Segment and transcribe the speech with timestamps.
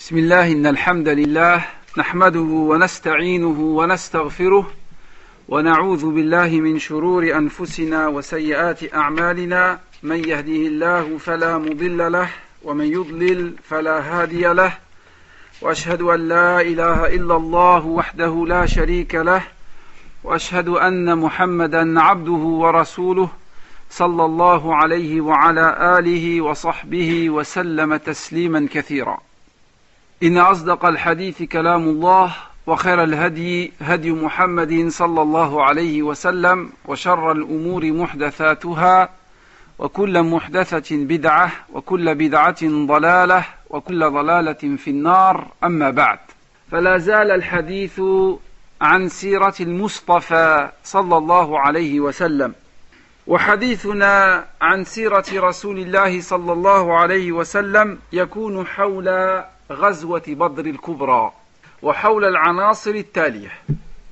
[0.00, 1.64] بسم الله إن الحمد لله
[1.98, 4.70] نحمده ونستعينه ونستغفره
[5.48, 9.78] ونعوذ بالله من شرور أنفسنا وسيئات أعمالنا.
[10.02, 12.28] من يهده الله فلا مضل له
[12.62, 14.72] ومن يضلل فلا هادي له.
[15.60, 19.42] وأشهد أن لا إله إلا الله وحده لا شريك له.
[20.24, 23.28] وأشهد أن محمدا عبده ورسوله
[23.90, 29.29] صلى الله عليه وعلى آله وصحبه وسلم تسليما كثيرا.
[30.22, 32.32] إن أصدق الحديث كلام الله
[32.66, 39.08] وخير الهدي هدي محمد صلى الله عليه وسلم وشر الأمور محدثاتها
[39.78, 45.46] وكل محدثة بدعة وكل بدعة ضلالة وكل ضلالة في النار.
[45.64, 46.18] أما بعد
[46.70, 48.00] فلا زال الحديث
[48.80, 52.54] عن سيرة المصطفى صلى الله عليه وسلم
[53.26, 61.31] وحديثنا عن سيرة رسول الله صلى الله عليه وسلم يكون حول غزوة بدر الكبرى
[61.83, 63.51] وحول العناصر التالية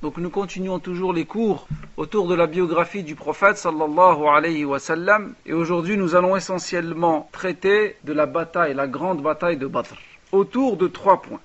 [0.02, 4.78] Donc nous continuons toujours les cours autour de la biographie du prophète sallallahu alayhi wa
[4.78, 9.94] sallam et aujourd'hui nous allons essentiellement traiter de la bataille, la grande bataille de Badr
[10.32, 11.40] autour de trois points.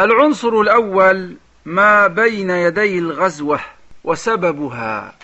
[0.00, 3.60] العنصر الأول ما بين يدي الغزوة
[4.04, 5.14] وسببها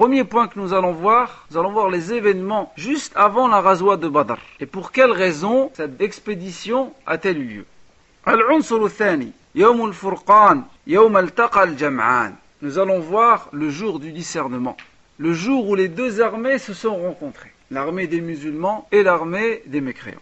[0.00, 3.98] premier point que nous allons voir, nous allons voir les événements juste avant la razwa
[3.98, 4.38] de Badr.
[4.58, 7.66] Et pour quelles raisons cette expédition a-t-elle eu lieu
[12.62, 14.78] Nous allons voir le jour du discernement,
[15.18, 19.82] le jour où les deux armées se sont rencontrées, l'armée des musulmans et l'armée des
[19.82, 20.16] mécréants.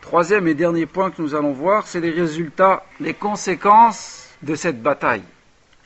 [0.00, 4.82] Troisième et dernier point que nous allons voir, c'est les résultats, les conséquences de cette
[4.82, 5.22] bataille.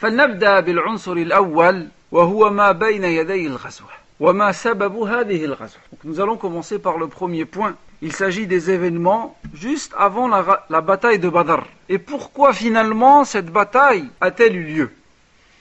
[0.02, 3.90] فلنبدأ بالعنصر الأول وهو ما بين يدي الغزوة
[4.20, 7.76] وما سبب هذه الغزوة Donc nous allons commencer par le premier point.
[8.02, 11.64] Il s'agit des événements juste avant la, la bataille de Badr.
[11.90, 14.90] Et pourquoi finalement cette bataille a-t-elle eu lieu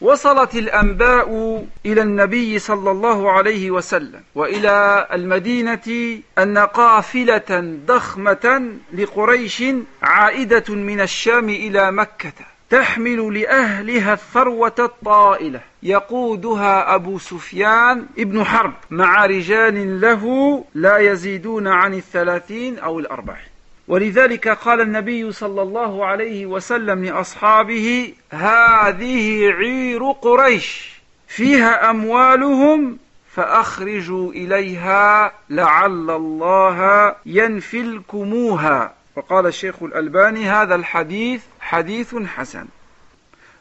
[0.01, 9.63] وصلت الأنباء إلى النبي صلى الله عليه وسلم وإلى المدينة أن قافلة ضخمة لقريش
[10.03, 12.33] عائدة من الشام إلى مكة
[12.72, 15.62] تحمل لأهلها الثروة الطائلة.
[15.84, 23.52] يقودها أبو سفيان ابن حرب مع رجال له لا يزيدون عن الثلاثين أو الأربعين.
[23.88, 32.98] ولذلك قال النبي صلى الله عليه وسلم لأصحابه هذه عير قريش فيها أموالهم
[33.32, 38.94] فأخرجوا إليها لعل الله ينفلكموها.
[39.16, 42.68] وقال الشيخ الألباني هذا الحديث hadith hasan.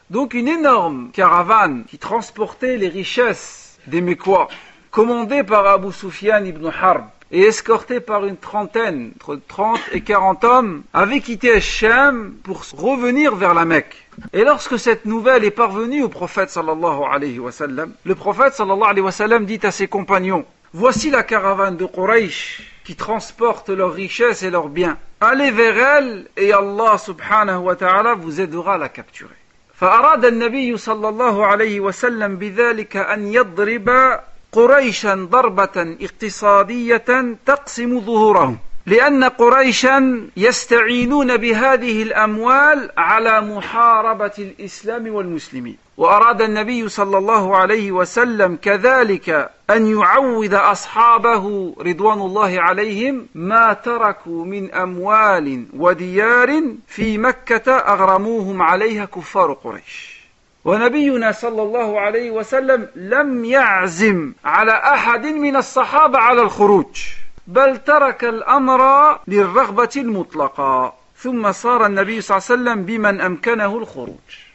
[0.09, 4.49] Donc une énorme caravane qui transportait les richesses des Mécois,
[4.91, 10.43] commandée par Abu Sufyan ibn Harb et escortée par une trentaine, entre 30 et 40
[10.43, 14.05] hommes, avait quitté Hachem pour revenir vers la Mecque.
[14.33, 19.05] Et lorsque cette nouvelle est parvenue au prophète sallallahu alayhi wasallam, le prophète sallallahu alayhi
[19.05, 24.50] wasallam dit à ses compagnons, voici la caravane de Quraysh qui transporte leurs richesses et
[24.50, 24.96] leurs biens.
[25.20, 29.36] Allez vers elle et Allah subhanahu wa ta'ala vous aidera à la capturer.
[29.80, 34.18] فأراد النبي صلى الله عليه وسلم بذلك أن يضرب
[34.52, 46.41] قريشا ضربة اقتصادية تقسم ظهورهم لأن قريشا يستعينون بهذه الأموال على محاربة الإسلام والمسلمين وأراد
[46.41, 54.73] النبي صلى الله عليه وسلم كذلك أن يعوض أصحابه رضوان الله عليهم ما تركوا من
[54.73, 60.21] أموال وديار في مكة أغرموهم عليها كفار قريش.
[60.65, 67.05] ونبينا صلى الله عليه وسلم لم يعزم على أحد من الصحابة على الخروج
[67.47, 68.81] بل ترك الأمر
[69.27, 74.50] للرغبة المطلقة ثم صار النبي صلى الله عليه وسلم بمن أمكنه الخروج.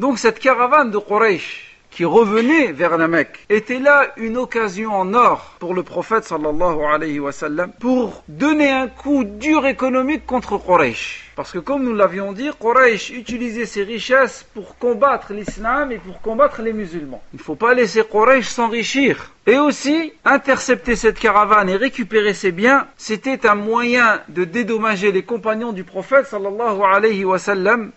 [0.00, 5.14] Donc cette caravane de Quraysh qui revenait vers la Mecque était là une occasion en
[5.14, 6.28] or pour le prophète
[7.78, 11.23] pour donner un coup dur économique contre Quraysh.
[11.36, 16.20] Parce que comme nous l'avions dit, Quraysh utilisait ses richesses pour combattre l'islam et pour
[16.20, 17.22] combattre les musulmans.
[17.32, 19.32] Il ne faut pas laisser Quraysh s'enrichir.
[19.46, 25.22] Et aussi, intercepter cette caravane et récupérer ses biens, c'était un moyen de dédommager les
[25.22, 27.38] compagnons du prophète sallallahu alayhi wa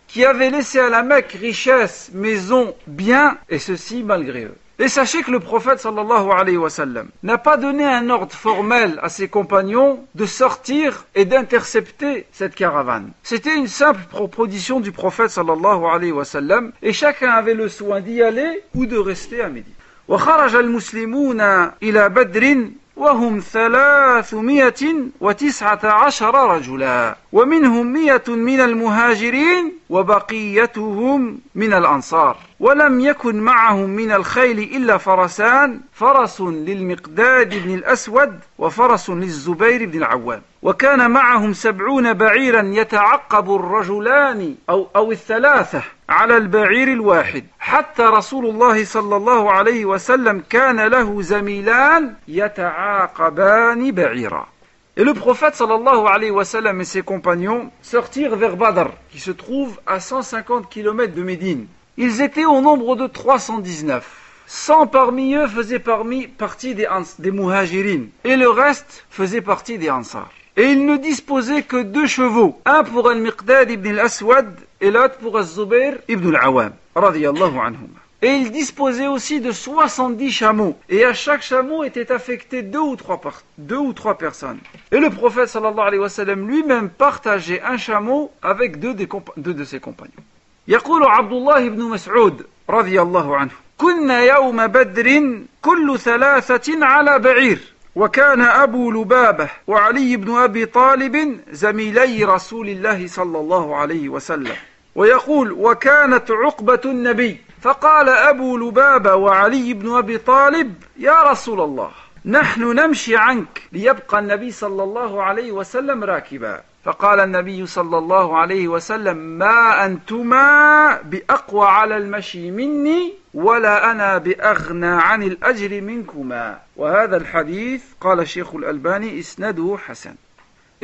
[0.07, 4.55] qui avaient laissé à la Mecque richesse, maisons, biens, et ceci malgré eux.
[4.78, 8.98] Et sachez que le prophète sallallahu alayhi wa sallam n'a pas donné un ordre formel
[9.02, 13.12] à ses compagnons de sortir et d'intercepter cette caravane.
[13.22, 18.00] C'était une simple proposition du prophète sallallahu alayhi wa sallam et chacun avait le soin
[18.00, 19.74] d'y aller ou de rester à Médine.
[20.08, 21.40] وخرج المسلمون
[21.82, 22.66] إلى بدر
[22.97, 32.37] وهم ثلاثمائة وتسعة عشر رجلا ومنهم مئة من المهاجرين وبقيتهم من الأنصار.
[32.59, 40.41] ولم يكن معهم من الخيل إلا فرسان فرس للمقداد بن الأسود وفرس للزبير بن العوام.
[40.61, 45.96] وكان معهم سبعون بعيرا يتعقب الرجلان أو, أو الثلاثة.
[46.08, 54.46] على البعير الواحد حتى رسول الله صلى الله عليه وسلم كان له زميلان يتعاقبان بعيرا
[54.94, 59.30] Et le prophète sallallahu alayhi wa sallam et ses compagnons sortirent vers Badr, qui se
[59.30, 61.66] trouve à 150 km de Médine.
[61.96, 64.44] Ils étaient au nombre de 319.
[64.46, 66.86] 100 parmi eux faisaient parmi, partie des,
[67.18, 70.30] des muhajirines, et le reste faisait partie des ansar.
[70.58, 75.38] Et ils ne disposaient que deux chevaux, un pour al-Miqdad ibn al-Aswad et l'autre pour
[75.38, 77.88] al-Zubair ibn al-Awam, radiyallahu anhum.
[78.22, 80.78] Et ils disposaient aussi de 70 chameaux.
[80.88, 83.20] Et à chaque chameau était affecté deux ou trois,
[83.58, 84.60] deux ou trois personnes.
[84.92, 89.54] Et le prophète sallallahu alayhi wa sallam lui-même partageait un chameau avec deux, des deux
[89.54, 90.22] de ses compagnons.
[90.68, 97.72] يقول عبد الله بن مسعود رضي الله عنه كنا يوم بدر كل ثلاثة على بعير
[97.97, 104.55] وكان أبو لبابة وعلي بن أبي طالب زميلي رسول الله صلى الله عليه وسلم.
[104.95, 111.89] ويقول وكانت عقبة النبي فقال أبو لبابة وعلي بن أبي طالب يا رسول الله
[112.25, 118.67] نحن نمشي عنك ليبقى النبي صلى الله عليه وسلم راكبا فقال النبي صلى الله عليه
[118.67, 127.82] وسلم ما أنتما بأقوى على المشي مني ولا أنا بأغنى عن الأجر منكما وهذا الحديث
[128.00, 130.14] قال الشيخ الألباني إسناده حسن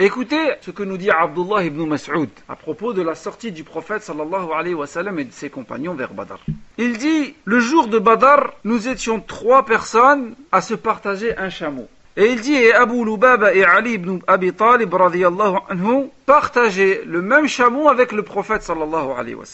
[0.00, 4.02] Écoutez ce que nous dit Abdullah ibn Mas'ud à propos de la sortie du prophète
[4.02, 6.38] sallallahu alayhi wa sallam et de ses compagnons vers Badr.
[6.76, 11.88] Il dit, le jour de Badr, nous étions trois personnes à se partager un chameau.
[12.15, 17.47] Et il dit, et Abu Lubaba et Ali ibn Abi Talib anhu partageaient le même
[17.47, 19.45] chameau avec le prophète sallallahu alayhi wa.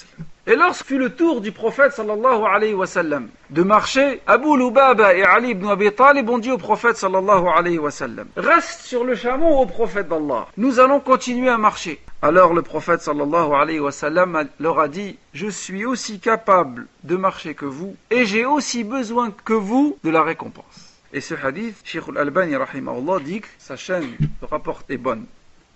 [0.45, 5.15] Et lorsque fut le tour du prophète sallallahu alayhi wa sallam de marcher, Abu Lubaba
[5.15, 9.05] et Ali ibn Abi Talib ont dit au prophète sallallahu alayhi wa sallam Reste sur
[9.05, 10.47] le chameau au prophète d'Allah.
[10.57, 12.01] Nous allons continuer à marcher.
[12.21, 17.15] Alors le prophète sallallahu alayhi wa sallam leur a dit Je suis aussi capable de
[17.15, 20.88] marcher que vous et j'ai aussi besoin que vous de la récompense.
[21.11, 25.25] Et ce hadith, Sheikh al-Albani rahimahullah dit que sa chaîne de rapport est bonne.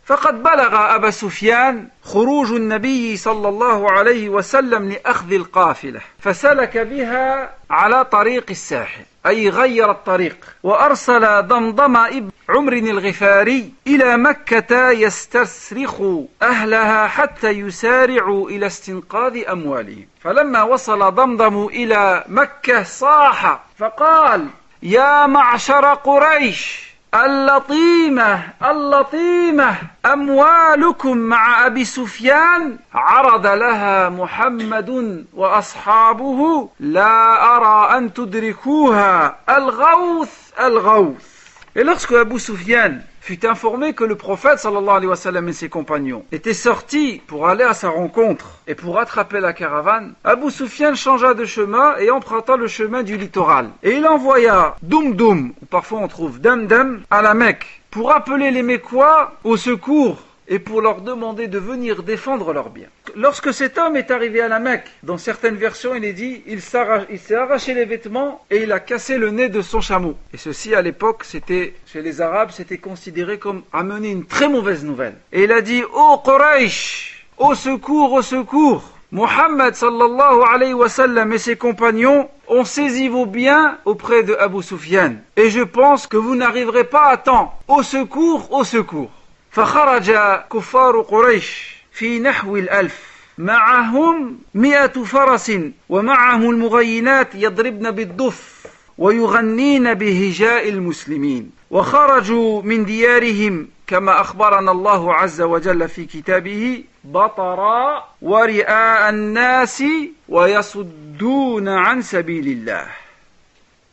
[0.05, 8.05] فقد بلغ أبا سفيان خروج النبي صلى الله عليه وسلم لأخذ القافلة فسلك بها على
[8.05, 16.01] طريق الساحل أي غير الطريق وأرسل ضمضم ابن عمر الغفاري إلى مكة يستسرخ
[16.41, 24.47] أهلها حتى يسارعوا إلى استنقاذ أموالهم فلما وصل ضمضم إلى مكة صاح فقال
[24.85, 26.83] يا معشر قريش
[27.15, 29.75] اللطيمة اللطيمة
[30.05, 41.33] أموالكم مع أبي سفيان عرض لها محمد وأصحابه لا أرى أن تدركوها الغوث الغوث.
[41.75, 45.69] Et lorsque Abu Sufyan fut informé que le prophète sallallahu alayhi wa sallam et ses
[45.69, 50.93] compagnons étaient sortis pour aller à sa rencontre et pour attraper la caravane, Abu Sufyan
[50.93, 53.69] changea de chemin et emprunta le chemin du littoral.
[53.81, 56.67] Et il envoya Dum Dum, ou parfois on trouve Dam
[57.09, 60.17] à la Mecque, pour appeler les Mécois au secours
[60.47, 62.89] et pour leur demander de venir défendre leurs biens.
[63.15, 66.61] Lorsque cet homme est arrivé à la Mecque, dans certaines versions, il est dit, il
[66.61, 70.15] s'est arraché les vêtements et il a cassé le nez de son chameau.
[70.33, 74.83] Et ceci, à l'époque, c'était, chez les Arabes, c'était considéré comme amener une très mauvaise
[74.83, 75.15] nouvelle.
[75.31, 81.31] Et il a dit, ô Quraysh, au secours, au secours, Muhammad sallallahu alayhi wa sallam
[81.33, 85.17] et ses compagnons ont saisi vos biens auprès de Abu Sufyan.
[85.37, 87.53] Et je pense que vous n'arriverez pas à temps.
[87.67, 89.11] Au secours, au secours.
[89.53, 90.11] فخرج
[90.53, 93.13] كفار قريش في نحو الألف.
[93.37, 95.51] معهم مئة فرس
[95.89, 98.67] ومعهم المغينات يضربن بالدف
[98.97, 101.51] ويغنين بهجاء المسلمين.
[101.71, 109.83] وخرجوا من ديارهم كما أخبرنا الله عز وجل في كتابه بطرا ورئاء الناس
[110.29, 113.02] ويصدون عن سبيل الله.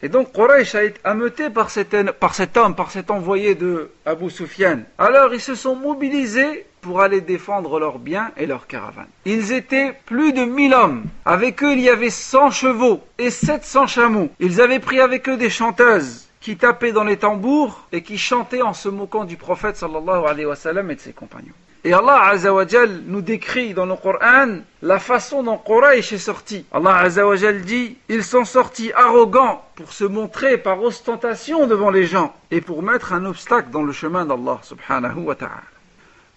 [0.02, 4.80] Et donc Quraysh a été ameuté par cet, homme, par cet envoyé de Abu Sufyan.
[4.96, 9.08] Alors ils se sont mobilisés pour aller défendre leurs biens et leurs caravanes.
[9.26, 11.04] Ils étaient plus de 1000 hommes.
[11.26, 14.30] Avec eux, il y avait 100 chevaux et 700 chameaux.
[14.40, 18.62] Ils avaient pris avec eux des chanteuses qui tapaient dans les tambours et qui chantaient
[18.62, 21.52] en se moquant du prophète alayhi et de ses compagnons.
[21.83, 26.65] Et Allah Azzawajal nous décrit dans le Coran la façon dont Quraysh est sorti.
[26.71, 32.33] Allah Azzawajal dit Ils sont sortis arrogants pour se montrer par ostentation devant les gens
[32.49, 35.63] et pour mettre un obstacle dans le chemin d'Allah subhanahu wa ta'ala.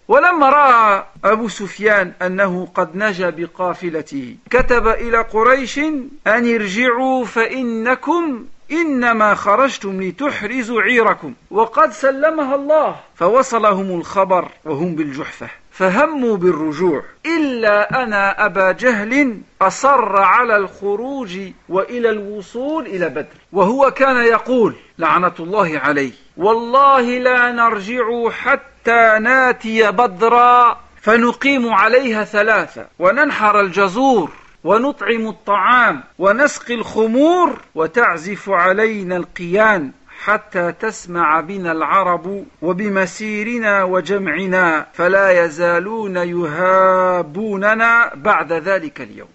[0.09, 9.34] ولما راى ابو سفيان انه قد نجا بقافلته كتب الى قريش ان ارجعوا فانكم إنما
[9.34, 11.34] خرجتم لتحرزوا عيركم.
[11.50, 12.96] وقد سلمها الله.
[13.14, 15.48] فوصلهم الخبر وهم بالجحفة.
[15.70, 17.02] فهموا بالرجوع.
[17.26, 23.36] إلا أنا أبا جهل أصر على الخروج وإلى الوصول إلى بدر.
[23.52, 26.12] وهو كان يقول لعنة الله عليه.
[26.36, 30.80] والله لا نرجع حتى ناتي بدرا.
[31.02, 32.86] فنقيم عليها ثلاثة.
[32.98, 34.30] وننحر الجزور.
[34.64, 39.92] ونطعم الطعام ونسقي الخمور وتعزف علينا القيان
[40.24, 49.28] حتى تسمع بنا العرب وبمسيرنا وجمعنا فلا يزالون يهابوننا بعد ذلك اليوم.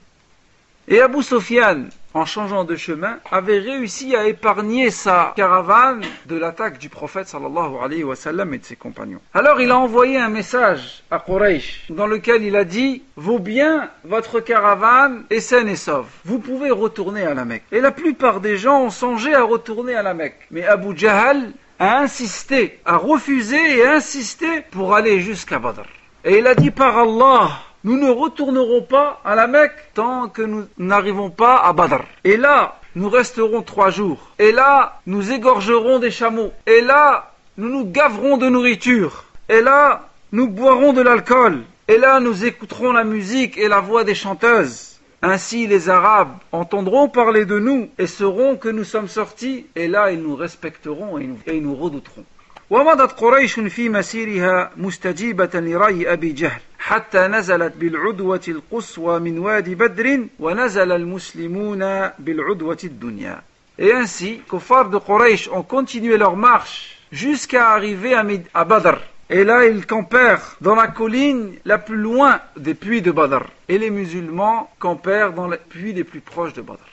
[0.87, 6.79] Et Abu Sufyan, en changeant de chemin, avait réussi à épargner sa caravane de l'attaque
[6.79, 9.19] du prophète sallallahu alayhi wa sallam et de ses compagnons.
[9.33, 13.89] Alors il a envoyé un message à Quraysh dans lequel il a dit Vos biens,
[14.03, 16.07] votre caravane est saine et sauve.
[16.25, 17.65] Vous pouvez retourner à la Mecque.
[17.71, 20.47] Et la plupart des gens ont songé à retourner à la Mecque.
[20.51, 25.85] Mais Abu Jahl a insisté, a refusé et insisté pour aller jusqu'à Badr.
[26.25, 27.51] Et il a dit par Allah,
[27.83, 32.03] nous ne retournerons pas à la Mecque tant que nous n'arrivons pas à Badr.
[32.23, 34.31] Et là, nous resterons trois jours.
[34.37, 36.51] Et là, nous égorgerons des chameaux.
[36.65, 39.25] Et là, nous nous gaverons de nourriture.
[39.47, 41.63] Et là, nous boirons de l'alcool.
[41.87, 44.99] Et là, nous écouterons la musique et la voix des chanteuses.
[45.21, 49.67] Ainsi, les Arabes entendront parler de nous et sauront que nous sommes sortis.
[49.75, 52.25] Et là, ils nous respecteront et nous, et nous redouteront.
[52.70, 60.26] ومضت قريش في مسيرها مستجيبة لرأي أبي جهل حتى نزلت بالعدوة القصوى من وادي بدر
[60.40, 63.42] ونزل المسلمون بالعدوة الدنيا
[63.78, 68.98] Et ainsi, kuffars de Quraysh ont continué leur marche jusqu'à arriver à, Mid- à Badr.
[69.30, 73.42] Et là, ils campèrent dans la colline la plus loin des puits de Badr.
[73.68, 76.86] Et les musulmans campèrent dans les puits les plus proches de Badr.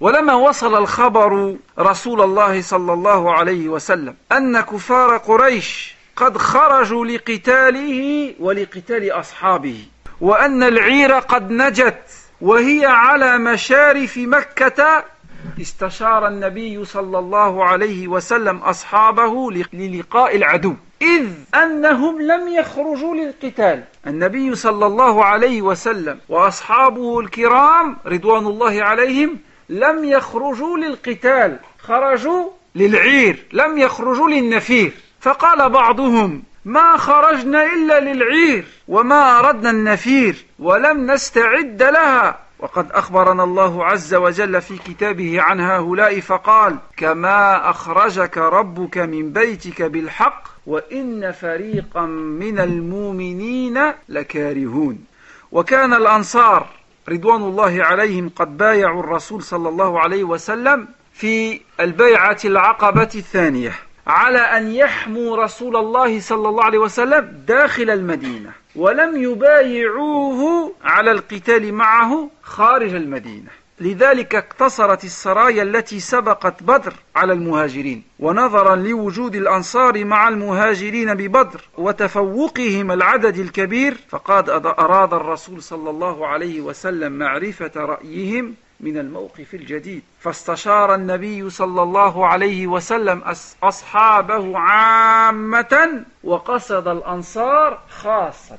[0.00, 8.34] ولما وصل الخبر رسول الله صلى الله عليه وسلم أن كفار قريش قد خرجوا لقتاله
[8.40, 9.84] ولقتال أصحابه
[10.20, 12.02] وأن العير قد نجت
[12.40, 15.04] وهي على مشارف مكة
[15.60, 20.74] استشار النبي صلى الله عليه وسلم أصحابه للقاء العدو.
[21.02, 23.84] إذ أنهم لم يخرجوا للقتال.
[24.06, 33.44] النبي صلى الله عليه وسلم وأصحابه الكرام رضوان الله عليهم لم يخرجوا للقتال خرجوا للعير
[33.52, 34.92] لم يخرجوا للنفير.
[35.20, 42.38] فقال بعضهم ما خرجنا إلا للعير وما أردنا النفير ولم نستعد لها.
[42.58, 49.82] وقد أخبرنا الله عز وجل في كتابه عن هؤلاء فقال كما أخرجك ربك من بيتك
[49.82, 52.06] بالحق وإن فريقا
[52.40, 54.98] من المؤمنين لكارهون.
[55.52, 56.66] وكان الأنصار
[57.08, 63.72] رضوان الله عليهم قد بايعوا الرسول صلى الله عليه وسلم في البيعة العقبة الثانية
[64.06, 71.74] على أن يحموا رسول الله صلى الله عليه وسلم داخل المدينة ولم يبايعوه على القتال
[71.74, 73.50] معه خارج المدينة.
[73.80, 82.92] لذلك اقتصرت السرايا التي سبقت بدر على المهاجرين ونظرا لوجود الأنصار مع المهاجرين ببدر وتفوقهم
[82.92, 90.02] العدد الكبير فقد أراد الرسول صلى الله عليه وسلم معرفة رأيهم من الموقف الجديد.
[90.20, 93.22] فاستشار النبي صلى الله عليه وسلم
[93.62, 98.58] أصحابه عامة وقصد الأنصار خاصة.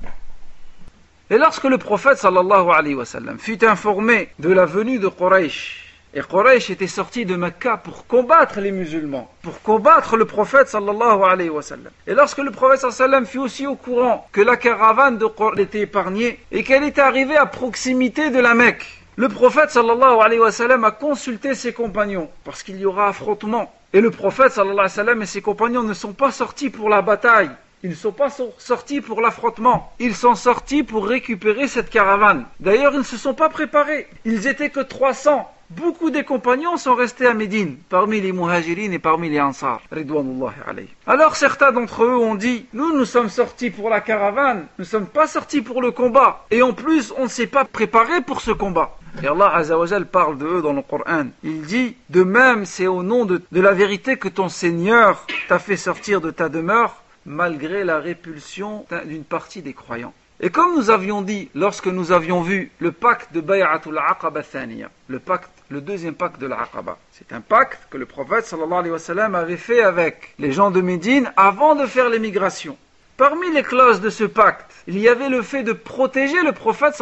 [1.31, 5.85] Et lorsque le prophète sallallahu alayhi wa sallam fut informé de la venue de Quraysh,
[6.15, 11.21] et Quraysh était sorti de Mecca pour combattre les musulmans, pour combattre le prophète sallallahu
[11.23, 11.91] alayhi wa sallam.
[12.07, 15.19] Et lorsque le prophète sallallahu alayhi wa sallam fut aussi au courant que la caravane
[15.19, 19.69] de Quraysh était épargnée et qu'elle était arrivée à proximité de la Mecque, le prophète
[19.69, 23.71] sallallahu alayhi wa sallam a consulté ses compagnons parce qu'il y aura affrontement.
[23.93, 26.89] Et le prophète sallallahu alayhi wa sallam et ses compagnons ne sont pas sortis pour
[26.89, 27.51] la bataille.
[27.81, 29.93] Ils ne sont pas sortis pour l'affrontement.
[29.99, 32.45] Ils sont sortis pour récupérer cette caravane.
[32.59, 34.07] D'ailleurs, ils ne se sont pas préparés.
[34.25, 35.49] Ils étaient que 300.
[35.69, 39.81] Beaucoup des compagnons sont restés à Médine, parmi les muhajirines et parmi les ansars.
[41.05, 44.89] Alors certains d'entre eux ont dit, nous, nous sommes sortis pour la caravane, nous ne
[44.89, 46.45] sommes pas sortis pour le combat.
[46.49, 48.97] Et en plus, on ne s'est pas préparé pour ce combat.
[49.21, 51.27] Et Allah Azzawajal parle de eux dans le Coran.
[51.43, 55.77] Il dit, de même c'est au nom de la vérité que ton Seigneur t'a fait
[55.77, 56.95] sortir de ta demeure,
[57.29, 60.13] malgré la répulsion d'une partie des croyants.
[60.41, 64.89] Et comme nous avions dit lorsque nous avions vu le pacte de Bay'atul Aqaba Thaniya,
[65.07, 68.51] le pacte, le deuxième pacte de l'Aqaba, c'est un pacte que le prophète
[69.33, 72.77] avait fait avec les gens de Médine avant de faire l'émigration.
[73.19, 76.95] Parmi les clauses de ce pacte, il y avait le fait de protéger le prophète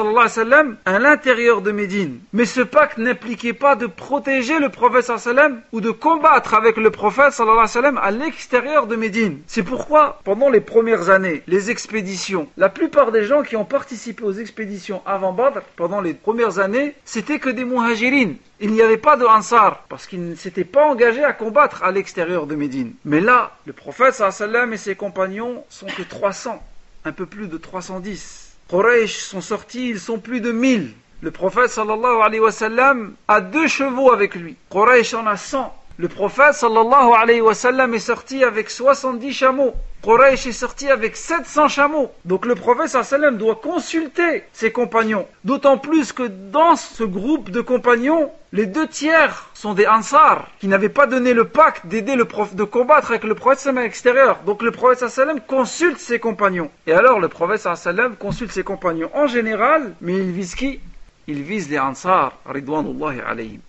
[0.84, 2.18] à l'intérieur de Médine.
[2.34, 5.92] Mais ce pacte n'impliquait pas de protéger le prophète sallallahu alayhi wa sallam ou de
[5.92, 9.42] combattre avec le prophète à l'extérieur de Médine.
[9.46, 14.24] C'est pourquoi, pendant les premières années, les expéditions, la plupart des gens qui ont participé
[14.24, 18.38] aux expéditions avant Badr, pendant les premières années, c'était que des muhajirines.
[18.60, 21.92] Il n'y avait pas de Ansar, parce qu'ils ne s'étaient pas engagés à combattre à
[21.92, 22.94] l'extérieur de Médine.
[23.06, 26.64] Mais là, le prophète sallam et ses compagnons sont que 300,
[27.06, 28.56] un peu plus de 310.
[28.68, 30.92] Quraysh sont sortis, ils sont plus de 1000.
[31.22, 34.56] Le prophète sallallahu alayhi wa sallam a deux chevaux avec lui.
[34.72, 35.76] Quraysh en a 100.
[36.00, 39.74] Le prophète sallallahu alayhi wa sallam est sorti avec 70 chameaux.
[40.04, 42.12] Quraysh est sorti avec 700 chameaux.
[42.24, 45.26] Donc le prophète sallallahu alayhi wa sallam doit consulter ses compagnons.
[45.44, 50.68] D'autant plus que dans ce groupe de compagnons, les deux tiers sont des Ansar qui
[50.68, 53.82] n'avaient pas donné le pacte d'aider le prof, de combattre avec le prophète sallam à
[53.82, 54.38] l'extérieur.
[54.46, 56.70] Donc le prophète sallam consulte ses compagnons.
[56.86, 60.80] Et alors le prophète sallam consulte ses compagnons en général, mais il vise qui?
[61.26, 63.62] Il vise les Ansar, ridwanullahi alayhim.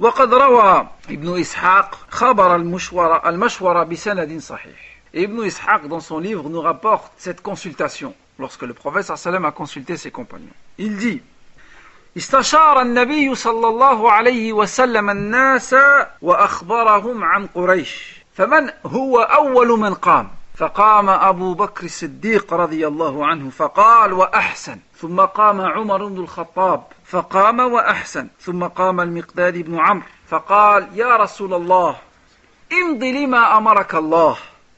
[0.00, 4.94] وقد روى ابن إسحاق خبر المشورة المشورة بسند صحيح.
[5.14, 9.96] Ibn Ishaq, dans son livre, nous rapporte cette consultation, lorsque le prophète sallam a consulté
[9.96, 10.56] ses compagnons.
[10.78, 11.22] Il dit
[12.16, 15.76] استشار النبي صلى الله عليه وسلم الناس
[16.22, 23.50] وأخبرهم عن قريش فمن هو أول من قام فقام أبو بكر الصديق رضي الله عنه
[23.50, 28.28] فقال وأحسن ثم قام عمر بن الخطاب فقام وأحسن.
[28.40, 31.96] ثم قام المقداد بن عمرو فقال يا رسول الله
[32.72, 34.36] امض لما أمرك الله.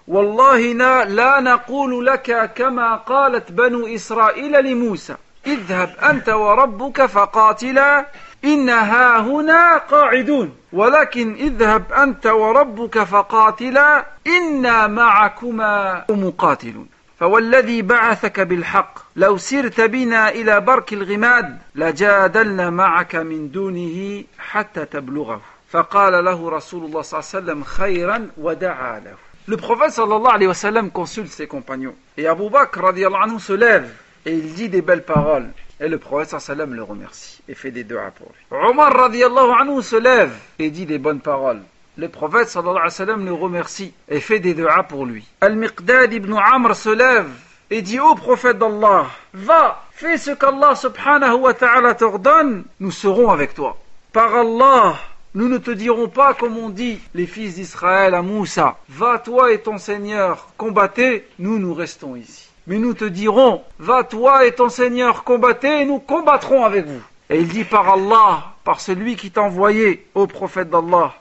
[0.08, 0.58] والله
[1.04, 5.16] لا نقول لك كما قالت بنو إسرائيل لموسى.
[5.46, 8.06] اذهب أنت وربك فقاتلا
[8.44, 10.56] إنها هنا قاعدون.
[10.72, 16.95] ولكن اذهب أنت وربك فقاتلا إنا معكما مقاتلون.
[17.20, 25.40] فوالذي بعثك بالحق لو سرت بنا إلى برك الغماد لجادلنا معك من دونه حتى تبلغه
[25.70, 29.14] فقال له رسول الله صلى الله عليه وسلم خيرا ودعا له
[29.48, 31.94] Le prophète sallallahu alayhi wa sallam consulte ses compagnons.
[32.16, 33.88] Et Abu Bakr radiallahu anhu se lève
[34.24, 35.46] et il dit des belles paroles.
[35.78, 38.68] Et le prophète sallallahu alayhi wa sallam le remercie et fait des doigts pour lui.
[38.68, 41.62] Omar radiallahu anhu se lève et dit des bonnes paroles.
[41.98, 45.24] Le prophète le remercie et fait des doigts pour lui.
[45.40, 47.30] Al-Miqdad ibn Amr se lève
[47.70, 53.30] et dit au prophète d'Allah, va, fais ce qu'Allah subhanahu wa ta'ala t'ordonne, nous serons
[53.30, 53.78] avec toi.
[54.12, 54.96] Par Allah,
[55.34, 59.50] nous ne te dirons pas comme on dit les fils d'Israël à Moussa, va toi
[59.50, 62.50] et ton Seigneur, combattez, nous nous restons ici.
[62.66, 67.02] Mais nous te dirons, va toi et ton Seigneur, combattez, et nous combattrons avec vous.
[67.30, 71.14] Et il dit par Allah, par celui qui t'a envoyé, ô prophète d'Allah,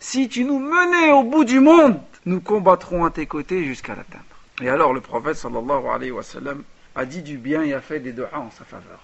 [0.00, 4.24] si tu nous menais au bout du monde, nous combattrons à tes côtés jusqu'à l'atteindre.
[4.60, 6.62] Et alors le prophète sallallahu alayhi wa sallam
[6.94, 8.98] a dit du bien et a fait des doigts en sa faveur.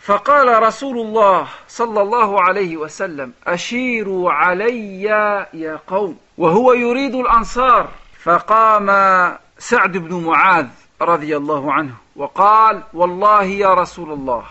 [0.00, 5.02] فقال رسول الله صلى الله عليه وسلم اشيروا علي
[5.54, 7.88] يا قوم وهو يريد الانصار
[8.22, 8.86] فقام
[9.58, 10.66] سعد بن معاذ
[11.02, 14.44] رضي الله عنه وقال والله يا رسول الله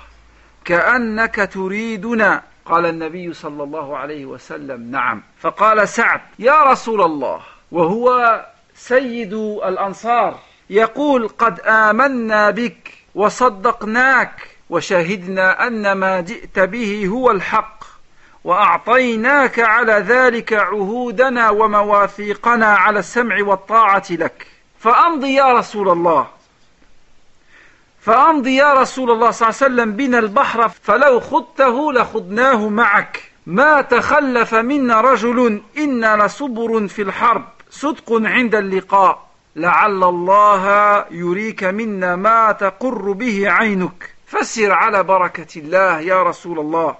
[0.65, 5.22] كانك تريدنا قال النبي صلى الله عليه وسلم نعم.
[5.40, 7.40] فقال سعد يا رسول الله
[7.72, 8.40] وهو
[8.74, 9.32] سيد
[9.64, 10.38] الأنصار
[10.70, 17.84] يقول قد آمنا بك وصدقناك وشهدنا أن ما جئت به هو الحق
[18.44, 24.46] وأعطيناك على ذلك عهودنا ومواثيقنا على السمع والطاعة لك.
[24.78, 26.26] فأمضي يا رسول الله.
[28.00, 33.32] فأمضي يا رسول الله صلى الله عليه وسلم بنا البحر فلو خضته لخضناه معك.
[33.46, 37.44] ما تخلف منا رجل إنا لصبر في الحرب.
[37.70, 39.26] صدق عند اللقاء.
[39.56, 44.14] لعل الله يريك منا ما تقر به عينك.
[44.26, 46.96] فسر على بركة الله يا رسول الله.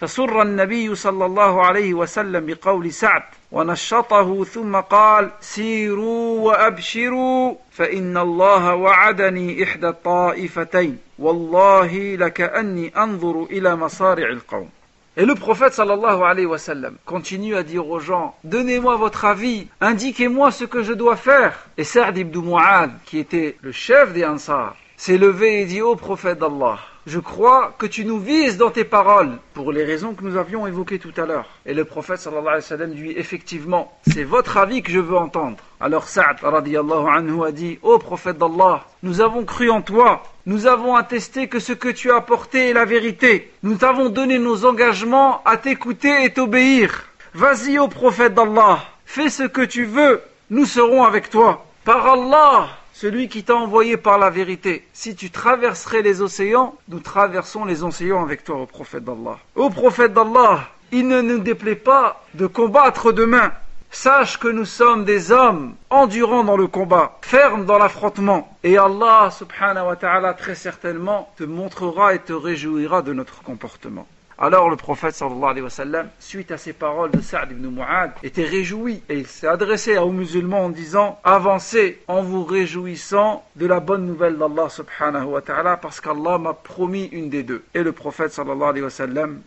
[0.00, 8.74] فسر النبي صلى الله عليه وسلم بقول سعد ونشطه ثم قال سيروا وأبشروا فإن الله
[8.74, 14.68] وعدني إحدى الطائفتين والله لكأني أنظر إلى مصارع القوم
[15.16, 19.66] Et le prophète sallallahu alayhi wa sallam continue à dire aux gens Donnez-moi votre avis,
[19.80, 21.66] indiquez-moi ce que je dois faire.
[21.76, 25.96] Et Sa'd ibn Mu'ad, qui était le chef des Ansar, s'est levé et dit Ô
[25.96, 30.22] prophète d'Allah, je crois que tu nous vises dans tes paroles, pour les raisons que
[30.24, 31.48] nous avions évoquées tout à l'heure.
[31.64, 35.56] Et le prophète sallallahu alayhi wa dit, effectivement, c'est votre avis que je veux entendre.
[35.80, 40.66] Alors Sa'd radiallahu anhu a dit, ô prophète d'Allah, nous avons cru en toi, nous
[40.66, 44.66] avons attesté que ce que tu as apporté est la vérité, nous t'avons donné nos
[44.66, 47.06] engagements à t'écouter et t'obéir.
[47.32, 51.64] Vas-y ô prophète d'Allah, fais ce que tu veux, nous serons avec toi.
[51.84, 52.68] Par Allah,
[53.00, 54.86] celui qui t'a envoyé par la vérité.
[54.92, 59.38] Si tu traverserais les océans, nous traversons les océans avec toi, ô prophète d'Allah.
[59.56, 63.52] Ô prophète d'Allah, il ne nous déplaît pas de combattre demain.
[63.90, 68.54] Sache que nous sommes des hommes endurants dans le combat, fermes dans l'affrontement.
[68.62, 74.06] Et Allah subhanahu wa ta'ala très certainement te montrera et te réjouira de notre comportement.
[74.42, 78.46] Alors le prophète sallallahu alayhi wa suite à ces paroles de Sa'd ibn Mu'ad, était
[78.46, 83.80] réjoui et il s'est adressé aux musulmans en disant Avancez en vous réjouissant de la
[83.80, 87.62] bonne nouvelle d'Allah subhanahu wa ta'ala parce qu'Allah m'a promis une des deux.
[87.74, 88.82] Et le prophète sallallahu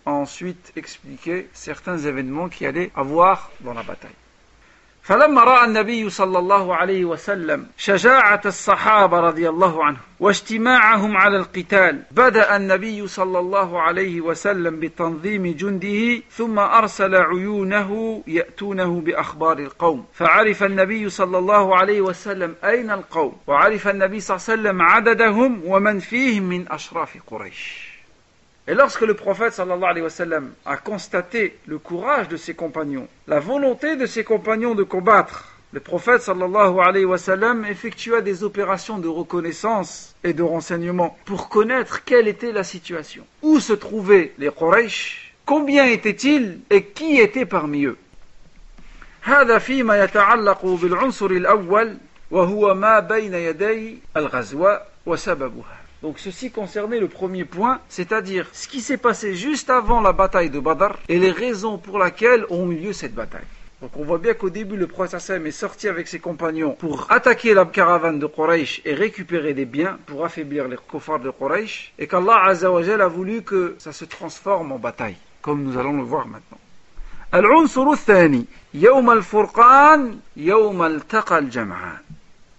[0.06, 4.12] a ensuite expliqué certains événements qui allaient avoir dans la bataille.
[5.04, 12.04] فلما رأى النبي صلى الله عليه وسلم شجاعة الصحابة رضي الله عنهم واجتماعهم على القتال
[12.12, 20.06] بدأ النبي صلى الله عليه وسلم بتنظيم جنده ثم أرسل عيونه يأتونه بأخبار القوم.
[20.14, 25.62] فعرف النبي صلى الله عليه وسلم أين القوم وعرف النبي صلى الله عليه وسلم عددهم
[25.66, 27.83] ومن فيهم من أشراف قريش.
[28.67, 33.09] Et lorsque le prophète sallallahu alayhi wa sallam a constaté le courage de ses compagnons,
[33.27, 38.45] la volonté de ses compagnons de combattre, le prophète sallallahu alayhi wa sallam effectua des
[38.45, 43.27] opérations de reconnaissance et de renseignement pour connaître quelle était la situation.
[43.43, 47.97] Où se trouvaient les Quraysh Combien étaient-ils et qui était parmi eux
[49.23, 51.97] هذا فيما يتعلق بالعنصر الأول
[52.31, 58.81] وهو ما بين يدي الغزوة وسببها donc ceci concernait le premier point, c'est-à-dire ce qui
[58.81, 62.77] s'est passé juste avant la bataille de Badr et les raisons pour lesquelles ont eu
[62.77, 63.47] lieu cette bataille.
[63.83, 67.53] Donc on voit bien qu'au début le prophète est sorti avec ses compagnons pour attaquer
[67.55, 72.07] la caravane de Quraysh et récupérer des biens pour affaiblir les kuffars de Quraysh et
[72.07, 76.27] qu'Allah Azzawajal a voulu que ça se transforme en bataille, comme nous allons le voir
[76.27, 76.59] maintenant.
[77.35, 81.99] العنصر الثاني يوم الفرقان يوم التقى الجمعان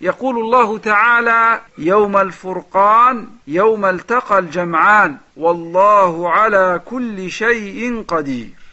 [0.00, 8.64] يقول الله تعالى يوم الفرقان يوم التقى الجمعان والله على كل شيء قدير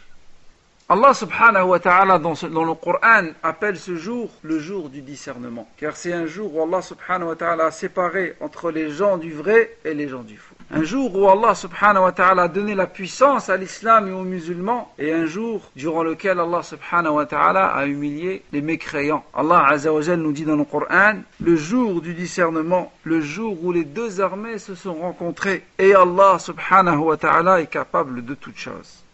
[0.92, 5.66] Allah subhanahu wa ta'ala dans, dans, le Coran appelle ce jour le jour du discernement.
[5.78, 9.32] Car c'est un jour où Allah subhanahu wa ta'ala a séparé entre les gens du
[9.32, 10.45] vrai et les gens du faux.
[10.69, 14.23] Un jour où Allah subhanahu wa ta'ala a donné la puissance à l'islam et aux
[14.23, 14.91] musulmans.
[14.99, 19.23] Et un jour durant lequel Allah subhanahu wa ta'ala a humilié les mécréants.
[19.33, 23.71] Allah azza wa nous dit dans le Coran le jour du discernement, le jour où
[23.71, 25.63] les deux armées se sont rencontrées.
[25.79, 29.06] Et Allah subhanahu wa ta'ala est capable de toutes choses.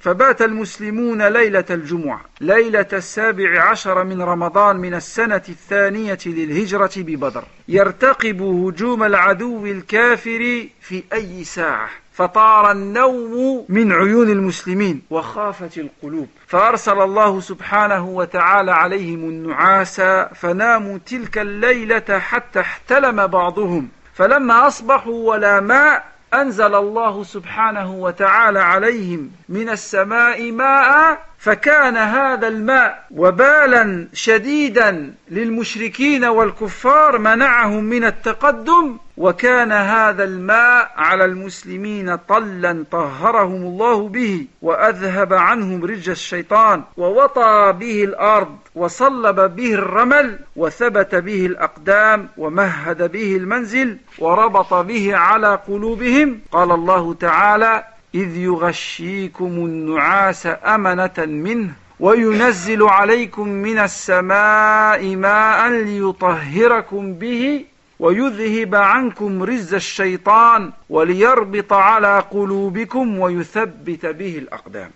[0.00, 7.44] فبات المسلمون ليلة الجمعة ليلة السابع عشر من رمضان من السنة الثانية للهجرة ببدر.
[7.68, 11.88] يرتقب هجوم العدو الكافر في أي ساعة.
[12.12, 15.02] فطار النوم من عيون المسلمين.
[15.10, 16.28] وخافت القلوب.
[16.46, 20.00] فأرسل الله سبحانه وتعالى عليهم النعاس
[20.34, 23.88] فناموا تلك الليلة حتى احتلم بعضهم.
[24.14, 33.06] فلما أصبحوا ولا ماء أنزل الله سبحانه وتعالى عليهم من السماء ماء فكان هذا الماء
[33.10, 44.08] وبالا شديدا للمشركين والكفار منعهم من التقدم وكان هذا الماء على المسلمين طلا طهرهم الله
[44.08, 53.12] به وأذهب عنهم رج الشيطان ووطى به الأرض وصلب به الرمل وثبت به الأقدام ومهد
[53.12, 56.40] به المنزل وربط به على قلوبهم.
[56.52, 67.64] قال الله تعالى إذ يغشيكم النعاس أمنة منه وينزل عليكم من السماء ماء ليطهركم به
[67.99, 74.91] ويذهب عنكم رز الشيطان وليربط على قلوبكم ويثبت به الأقدام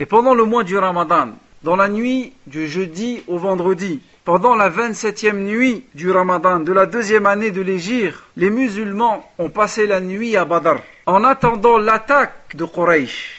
[0.00, 1.28] Et pendant le mois du Ramadan,
[1.62, 6.86] dans la nuit du jeudi au vendredi, pendant la 27e nuit du Ramadan de la
[6.86, 12.56] deuxième année de l'Égir, les musulmans ont passé la nuit à Badr en attendant l'attaque
[12.56, 13.37] de Quraysh.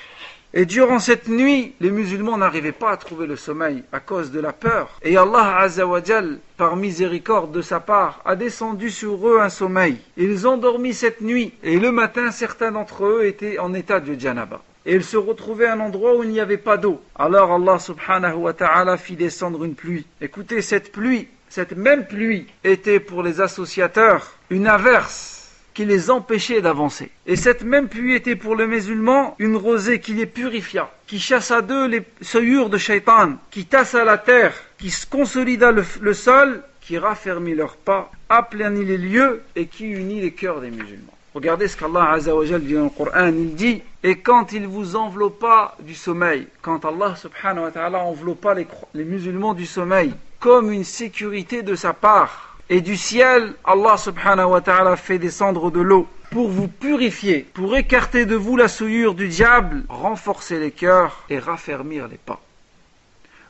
[0.52, 4.40] Et durant cette nuit, les musulmans n'arrivaient pas à trouver le sommeil à cause de
[4.40, 4.98] la peur.
[5.02, 9.98] Et Allah Azzawajal, par miséricorde de sa part, a descendu sur eux un sommeil.
[10.16, 11.52] Ils ont dormi cette nuit.
[11.62, 14.60] Et le matin, certains d'entre eux étaient en état de janaba.
[14.86, 17.00] Et ils se retrouvaient à un endroit où il n'y avait pas d'eau.
[17.14, 20.06] Alors Allah subhanahu wa ta'ala fit descendre une pluie.
[20.20, 25.29] Écoutez, cette pluie, cette même pluie était pour les associateurs une averse
[25.74, 27.10] qui les empêchait d'avancer.
[27.26, 31.62] Et cette même pluie était pour les musulmans une rosée qui les purifia, qui chassa
[31.62, 37.54] d'eux les souillures de shaitan, qui tassa la terre, qui consolida le, sol, qui raffermit
[37.54, 41.14] leurs pas, aplanit les lieux et qui unit les cœurs des musulmans.
[41.32, 45.76] Regardez ce qu'Allah Azzawajal dit dans le Coran, il dit Et quand il vous enveloppa
[45.80, 51.62] du sommeil, quand Allah subhanahu wa ta'ala enveloppa les musulmans du sommeil, comme une sécurité
[51.62, 56.49] de sa part, et du ciel, Allah subhanahu wa ta'ala fait descendre de l'eau pour
[56.49, 62.07] vous purifier, pour écarter de vous la souillure du diable, renforcer les cœurs et raffermir
[62.07, 62.39] les pas.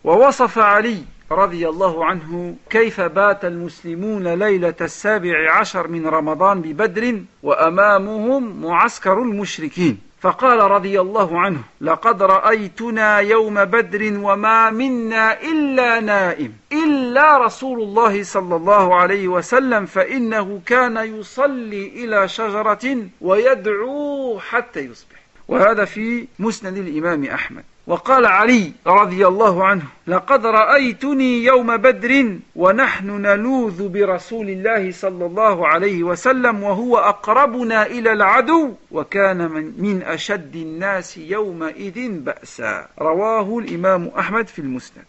[0.06, 8.62] ووصف علي رضي الله عنه كيف بات المسلمون ليلة السابع عشر من رمضان ببدر وأمامهم
[8.62, 16.99] معسكر المشركين فقال رضي الله عنه لقد رأيتنا يوم بدر وما منا إلا نائم إلا
[17.19, 25.21] رسول الله صلى الله عليه وسلم فإنه كان يصلي إلى شجرة ويدعو حتى يصبح.
[25.49, 27.65] وهذا في مسند الإمام أحمد.
[27.87, 35.67] وقال علي رضي الله عنه لقد رأيتني يوم بدر ونحن نلوذ برسول الله صلى الله
[35.67, 42.89] عليه وسلم وهو أقربنا إلى العدو وكان من, من أشد الناس يومئذ بأسا.
[42.99, 45.05] رواه الإمام أحمد في المسند.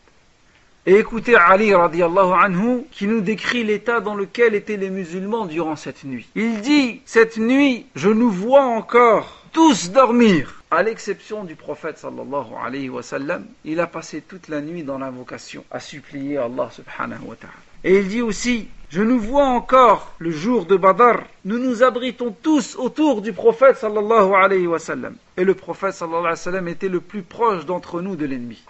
[0.88, 5.76] Et écoutez Ali radiallahu anhu qui nous décrit l'état dans lequel étaient les musulmans durant
[5.76, 6.28] cette nuit.
[6.34, 12.48] Il dit, cette nuit, je nous vois encore tous dormir à l'exception du prophète sallallahu
[12.66, 13.02] alayhi wa
[13.64, 17.54] il a passé toute la nuit dans l'invocation, à supplier Allah subhanahu wa ta'ala.
[17.84, 22.36] Et il dit aussi, je nous vois encore le jour de Badr, nous nous abritons
[22.42, 24.80] tous autour du prophète sallallahu alayhi wa.
[25.38, 28.64] Et le prophète sallallahu alayhi wa était le plus proche d'entre nous de l'ennemi.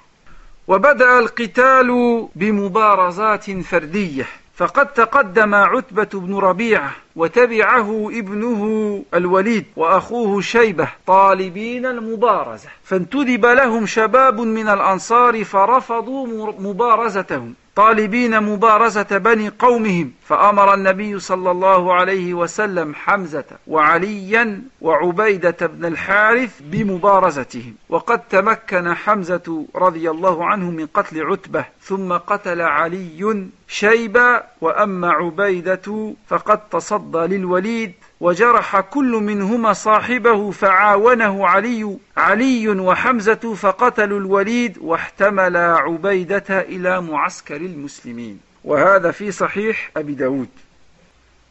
[0.72, 1.90] وبدأ القتال
[2.36, 4.26] بمبارزات فردية.
[4.56, 12.70] فقد تقدم عتبة بن ربيعة وتبعه ابنه الوليد وأخوه شيبة طالبين المبارزة.
[12.84, 16.28] فانتدب لهم شباب من الأنصار فرفضوا
[16.60, 17.54] مبارزتهم.
[17.76, 26.60] طالبين مبارزة بني قومهم فأمر النبي صلى الله عليه وسلم حمزة وعليا وعبيدة بن الحارث
[26.62, 27.74] بمبارزتهم.
[27.90, 36.14] وقد تمكن حمزة رضي الله عنه من قتل عتبة ثم قتل علي شيبة وأما عبيدة
[36.28, 46.62] فقد تصدى للوليد وجرح كل منهما صاحبه فعاونه علي علي وحمزة فقتلوا الوليد واحتمل عبيدة
[46.62, 48.40] إلى معسكر المسلمين.
[48.64, 50.50] وهذا في صحيح أبي داود.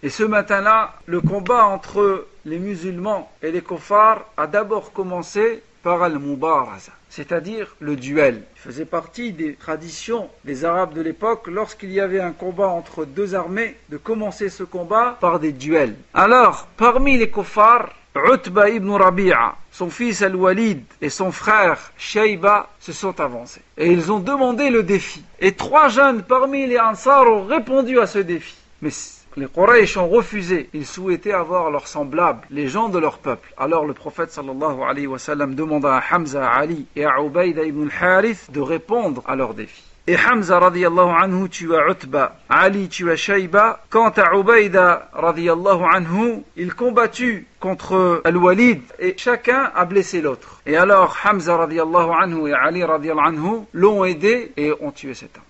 [0.02, 6.02] Et ce matin-là, le combat entre les musulmans et les kuffars a d'abord commencé par
[6.02, 8.42] al-mubaraza, c'est-à-dire le duel.
[8.56, 13.04] Il faisait partie des traditions des Arabes de l'époque, lorsqu'il y avait un combat entre
[13.04, 15.96] deux armées, de commencer ce combat par des duels.
[16.14, 22.92] Alors, parmi les kuffars, Utba ibn Rabi'a, son fils Al-Walid et son frère Shayba se
[22.92, 23.62] sont avancés.
[23.76, 25.22] Et ils ont demandé le défi.
[25.38, 28.56] Et trois jeunes parmi les Ansar ont répondu à ce défi.
[28.82, 28.90] Mais
[29.36, 30.68] les Quraysh ont refusé.
[30.74, 33.52] Ils souhaitaient avoir leurs semblables, les gens de leur peuple.
[33.56, 38.50] Alors le prophète sallallahu alayhi wa sallam demanda à Hamza, Ali et à ibn al-Harith
[38.50, 39.84] de répondre à leur défi.
[40.06, 43.84] Et Hamza radiallahu anhu tua Utba, Ali tua Shayba.
[43.90, 50.60] Quant à Ubayda radiallahu anhu, il combattu contre Al-Walid et chacun a blessé l'autre.
[50.66, 55.36] Et alors Hamza radiallahu anhu et Ali radiallahu anhu l'ont aidé et ont tué cet
[55.36, 55.44] homme.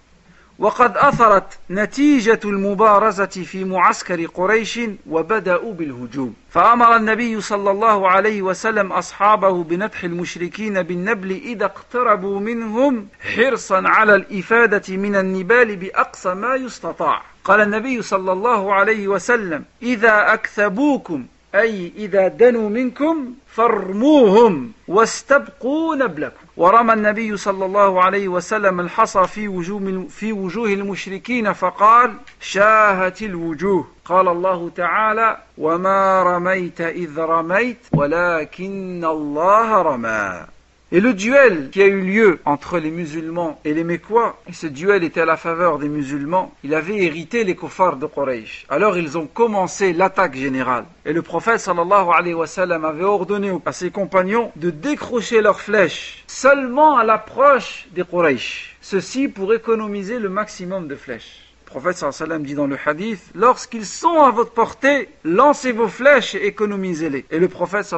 [0.61, 6.35] وقد أثرت نتيجة المبارزة في معسكر قريش وبدأوا بالهجوم.
[6.51, 14.15] فأمر النبي صلى الله عليه وسلم أصحابه بنتح المشركين بالنبل إذا اقتربوا منهم حرصا على
[14.15, 17.23] الإفادة من النبال بأقصى ما يستطاع.
[17.45, 26.45] قال النبي صلى الله عليه وسلم إذا أكثبوكم أي إذا دنوا منكم فارموهم واستبقوا نبلكم.
[26.57, 33.87] ورمى النبي صلى الله عليه وسلم الحصى في وجوه, في وجوه المشركين فقال شاهت الوجوه.
[34.05, 40.47] قال الله تعالى وما رميت إذ رميت ولكن الله رمى.
[40.93, 44.67] Et le duel qui a eu lieu entre les musulmans et les Mécois, et ce
[44.67, 48.67] duel était à la faveur des musulmans, il avait hérité les kuffars de Quraysh.
[48.69, 50.87] Alors ils ont commencé l'attaque générale.
[51.07, 55.61] Et le prophète sallallahu alayhi wa sallam avait ordonné à ses compagnons de décrocher leurs
[55.61, 58.77] flèches seulement à l'approche des Quraysh.
[58.81, 62.05] Ceci pour économiser le maximum de flèches prophète
[62.41, 67.27] dit dans le hadith, lorsqu'ils sont à votre portée, lancez vos flèches et économisez-les.
[67.31, 67.95] Et le prophète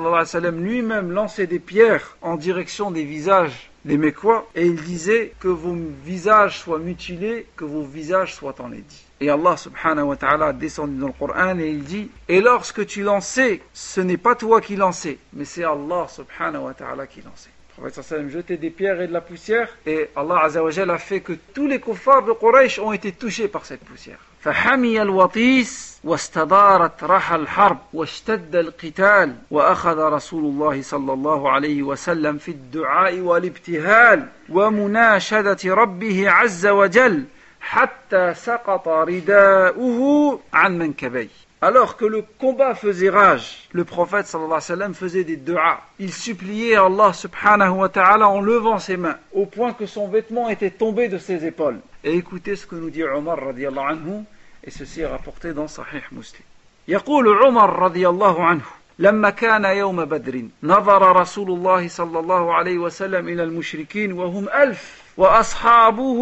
[0.53, 5.75] lui-même lançait des pierres en direction des visages des Mécois et il disait que vos
[6.05, 9.07] visages soient mutilés, que vos visages soient enlaidis.
[9.21, 13.03] Et Allah subhanahu wa ta'ala descendu dans le Coran et il dit Et lorsque tu
[13.03, 17.51] lançais, ce n'est pas toi qui lançais, mais c'est Allah subhanahu wa ta'ala qui lançait
[17.82, 21.34] prophète sallam jetait des pierres et de la poussière et Allah Azzawajal a fait que
[21.54, 24.20] tous les kuffars de Quraysh ont été touchés par cette poussière.
[24.42, 32.52] فحمي الوطيس واستدارت رحى الحرب واشتد القتال واخذ رسول الله صلى الله عليه وسلم في
[32.52, 37.24] الدعاء والابتهال ومناشده ربه عز وجل
[37.62, 44.70] حتى سقط رداؤه عن منكبيه Alors que le combat faisait rage, le prophète sallallahu alayhi
[44.70, 45.82] wa sallam faisait des du'a.
[45.98, 50.50] Il suppliait Allah subhanahu wa ta'ala en levant ses mains, au point que son vêtement
[50.50, 51.80] était tombé de ses épaules.
[52.04, 54.24] Et écoutez ce que nous dit Omar radiallahu anhu,
[54.64, 56.44] et ceci est rapporté dans Sahih Muslim.
[56.88, 58.66] يقول عمر رضي الله عنه
[58.99, 65.03] لما كان يوم بدر نظر رسول الله صلى الله عليه وسلم إلى المشركين وهم ألف
[65.17, 66.21] وأصحابه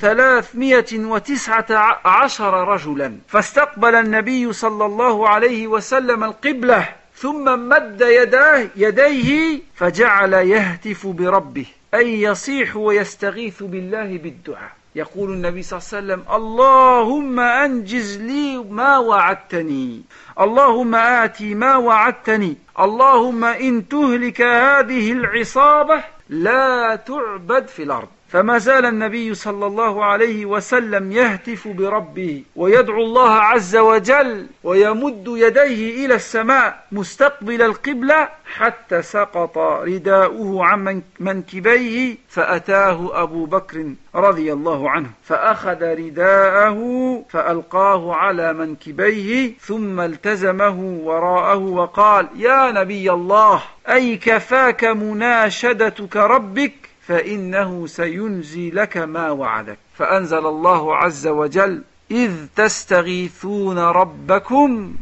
[0.00, 1.66] ثلاثمائة وتسعة
[2.04, 3.16] عشر رجلا.
[3.28, 12.22] فاستقبل النبي صلى الله عليه وسلم القبلة ثم مد يداه يديه فجعل يهتف بربه أي
[12.22, 14.72] يصيح ويستغيث بالله بالدعاء.
[14.94, 20.02] يقول النبي صلى الله عليه وسلم اللهم أنجز لي ما وعدتني
[20.40, 28.13] اللهم آتي ما وعدتني اللهم إن تهلك هذه العصابة لا تعبد في الأرض.
[28.34, 36.06] فما زال النبي صلى الله عليه وسلم يهتف بربه ويدعو الله عز وجل ويمد يديه
[36.06, 45.10] إلى السماء مستقبل القبلة حتى سقط رداؤه عن منكبيه فأتاه أبو بكر رضي الله عنه.
[45.22, 46.80] فأخذ رداءه
[47.28, 57.86] فألقاه على منكبيه ثم التزمه وراءه وقال يا نبي الله أي كفاك مناشدتك ربك فإنه
[57.86, 59.78] سينزي لك ما وعدك.
[59.94, 64.94] فأنزل الله عز وجل إذ تستغيثون ربكم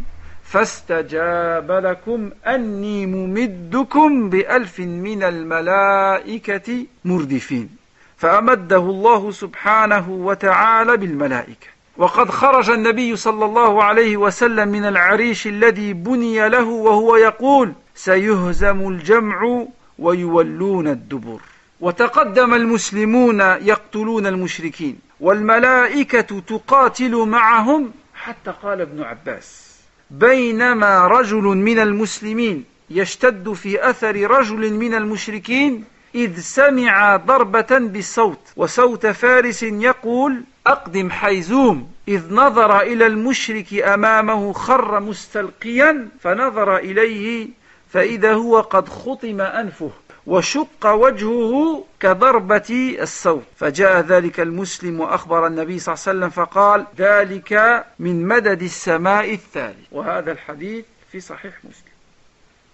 [0.44, 7.68] فاستجاب لكم أني ممدكم بألف من الملائكة مردفين.
[8.16, 11.66] فأمده الله سبحانه وتعالى بالملائكة.
[11.96, 18.88] وقد خرج النبي صلى الله عليه وسلم من العريش الذي بني له وهو يقول سيهزم
[18.88, 19.66] الجمع
[19.98, 21.40] ويولون الدبر.
[21.82, 29.76] وتقدم المسلمون يقتلون المشركين والملائكة تقاتل معهم حتى قال ابن عباس
[30.10, 39.06] بينما رجل من المسلمين يشتد في أثر رجل من المشركين إذ سمع ضربة بالصوت وصوت
[39.06, 47.48] فارس يقول أقدم حيزوم إذ نظر إلى المشرك أمامه خر مستلقيا فنظر إليه
[47.92, 49.90] فإذا هو قد خطم أنفه.
[50.26, 57.84] وشق وجهه كضربة الصوت فجاء ذلك المسلم وأخبر النبي صلى الله عليه وسلم فقال ذلك
[57.98, 61.92] من مدد السماء الثالث وهذا الحديث في صحيح مسلم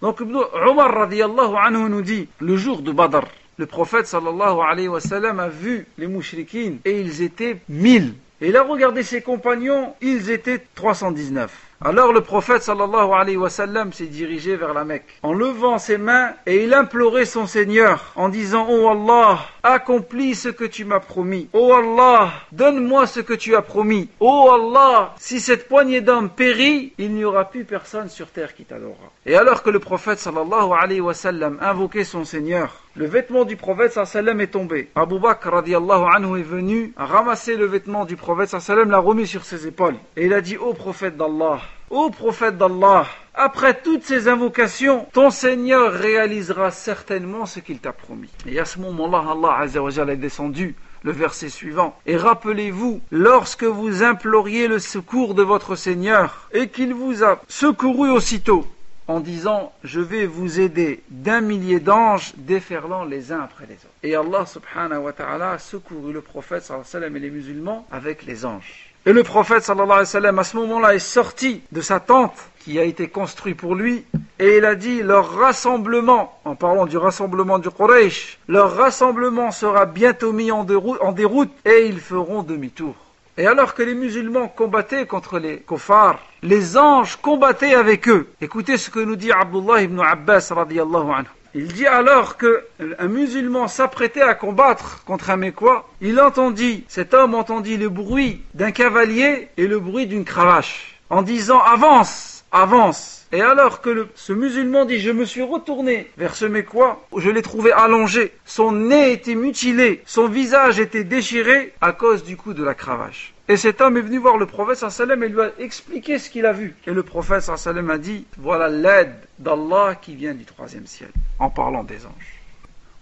[0.01, 3.25] Donc Omar radiallahu anhu nous dit, le jour de Badr,
[3.57, 8.13] le prophète sallallahu alayhi wa sallam a vu les mouchriquines et ils étaient mille.
[8.39, 11.68] Et il a regardé ses compagnons, ils étaient 319.
[11.81, 15.97] Alors le prophète sallallahu alayhi wa sallam s'est dirigé vers la Mecque en levant ses
[15.97, 20.99] mains et il implorait son Seigneur en disant Oh Allah, accomplis ce que tu m'as
[20.99, 21.47] promis.
[21.53, 24.09] Oh Allah, donne-moi ce que tu as promis.
[24.19, 28.65] Oh Allah, si cette poignée d'hommes périt, il n'y aura plus personne sur terre qui
[28.65, 29.13] t'adorera.
[29.25, 33.55] Et alors que le prophète sallallahu alayhi wa sallam invoquait son Seigneur, le vêtement du
[33.55, 34.89] prophète sallam est tombé.
[34.93, 39.45] Abu Bakr radiallahu anhu est venu ramasser le vêtement du prophète sallam, l'a remis sur
[39.45, 39.95] ses épaules.
[40.17, 45.29] Et il a dit Ô prophète d'Allah, Ô prophète d'Allah, après toutes ces invocations, ton
[45.29, 48.31] Seigneur réalisera certainement ce qu'il t'a promis.
[48.45, 51.97] Et à ce moment-là, Allah Azzawajal est descendu le verset suivant.
[52.05, 58.09] Et rappelez-vous, lorsque vous imploriez le secours de votre Seigneur, et qu'il vous a secouru
[58.09, 58.65] aussitôt,
[59.09, 63.99] en disant je vais vous aider d'un millier d'anges déferlant les uns après les autres.
[64.03, 67.31] Et Allah subhanahu wa ta'ala a secouru le prophète sallallahu alayhi wa sallam et les
[67.31, 68.93] musulmans avec les anges.
[69.07, 72.37] Et le prophète sallallahu alayhi wa sallam à ce moment-là est sorti de sa tente
[72.59, 74.05] qui a été construite pour lui
[74.37, 79.87] et il a dit leur rassemblement, en parlant du rassemblement du Quraysh, leur rassemblement sera
[79.87, 82.95] bientôt mis en déroute et ils feront demi-tour.
[83.37, 88.27] Et alors que les musulmans combattaient contre les kuffars, les anges combattaient avec eux.
[88.41, 91.27] Écoutez ce que nous dit Abdullah ibn Abbas radiallahu anhu.
[91.55, 92.63] Il dit alors que
[92.99, 98.43] un musulman s'apprêtait à combattre contre un Mécois, il entendit, cet homme entendit le bruit
[98.53, 103.18] d'un cavalier et le bruit d'une cravache, en disant avance, avance.
[103.32, 107.42] Et alors que ce musulman dit, je me suis retourné vers ce mécois, je l'ai
[107.42, 112.62] trouvé allongé, son nez était mutilé, son visage était déchiré à cause du coup de
[112.62, 113.34] la cravache.
[113.48, 116.46] Et cet homme est venu voir le prophète sallam et lui a expliqué ce qu'il
[116.46, 116.76] a vu.
[116.86, 121.50] Et le prophète sallam a dit, voilà l'aide d'Allah qui vient du troisième ciel, en
[121.50, 122.40] parlant des anges.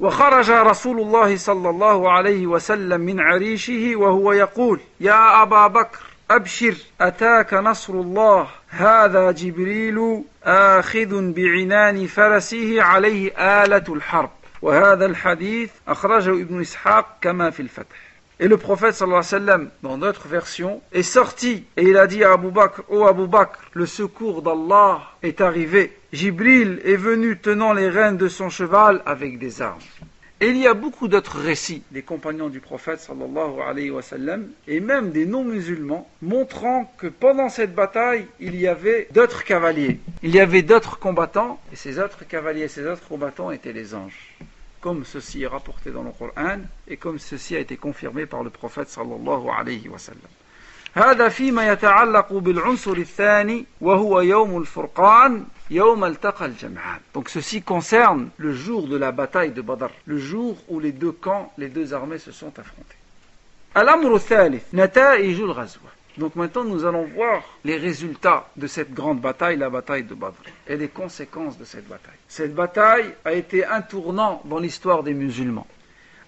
[0.01, 6.75] وخرج رسول الله صلى الله عليه وسلم من عريشه وهو يقول يا أبا بكر أبشر
[7.01, 13.33] أتاك نصر الله هذا جبريل آخذ بعنان فرسه عليه
[13.65, 14.31] آلة الحرب
[14.63, 19.71] وهذا الحديث أخرجه ابن إسحاق كما في الفتح Et le prophète sallallahu alayhi wa sallam,
[19.85, 23.61] dans notre version, est sorti et il a dit à Abu Bakr, ô Abu Bakr,
[23.73, 25.97] le secours d'Allah est arrivé.
[26.13, 29.79] Jibril est venu tenant les rênes de son cheval avec des armes.
[30.43, 34.49] Et il y a beaucoup d'autres récits des compagnons du prophète sallallahu alayhi wa sallam
[34.67, 40.01] et même des non-musulmans montrant que pendant cette bataille, il y avait d'autres cavaliers.
[40.25, 44.35] Il y avait d'autres combattants et ces autres cavaliers, ces autres combattants étaient les anges.
[44.81, 46.59] Comme ceci est rapporté dans le Coran
[46.89, 50.31] et comme ceci a été confirmé par le prophète sallallahu alayhi wa sallam.
[50.95, 55.45] هذا فيما يتعلق بالعنصر الثاني وهو يوم الفرقان
[57.15, 61.13] donc ceci concerne le jour de la bataille de Badr, le jour où les deux
[61.13, 62.97] camps, les deux armées se sont affrontées.
[66.19, 70.37] Donc maintenant nous allons voir les résultats de cette grande bataille, la bataille de Badr,
[70.69, 72.19] et les conséquences de cette bataille.
[72.29, 75.67] Cette bataille a été un tournant dans l'histoire des musulmans.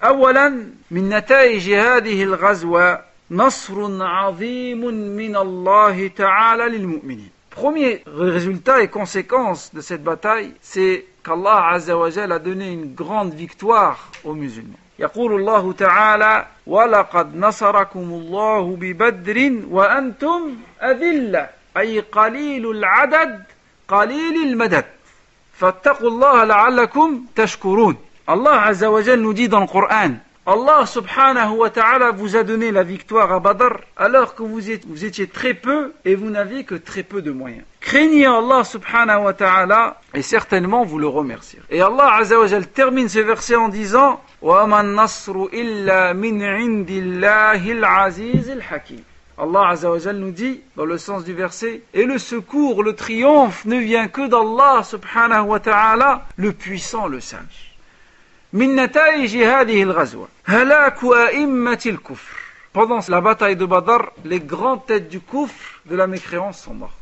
[0.04, 0.48] أولا
[0.90, 4.80] من نتائج هذه الغزوة نصر عظيم
[5.16, 12.38] من الله تعالى للمؤمنين Premier résultat et conséquence de cette bataille, c'est qu'Allah Azzawajal a
[12.38, 14.78] donné une grande victoire aux musulmans.
[14.98, 23.42] يقول الله تعالى ولقد نصركم الله ببدر وأنتم أذلة أي قليل العدد
[23.88, 24.84] قليل المدد
[25.52, 30.12] فاتقوا الله لعلكم تشكرون Allah Azza wa nous dit dans le Coran
[30.45, 34.71] Allah subhanahu wa ta'ala vous a donné la victoire à Badr alors que vous,
[35.05, 37.63] étiez très peu et vous n'aviez que très peu de moyens.
[37.81, 41.63] Craignez Allah subhanahu wa ta'ala et certainement vous le remercierez.
[41.69, 46.41] Et Allah azza wa termine ce verset en disant nasru illa min
[47.83, 49.01] aziz hakim
[49.37, 53.77] Allah azza nous dit dans le sens du verset et le secours, le triomphe ne
[53.77, 57.68] vient que d'Allah subhanahu wa ta'ala le puissant, le sage.
[58.53, 60.27] من نتائج هذه الغزوة.
[60.45, 62.39] هلاك أئمة الكفر.
[62.73, 66.93] Pendant la bataille de Badr, les grandes têtes du kufr de la mécréance sont mortes.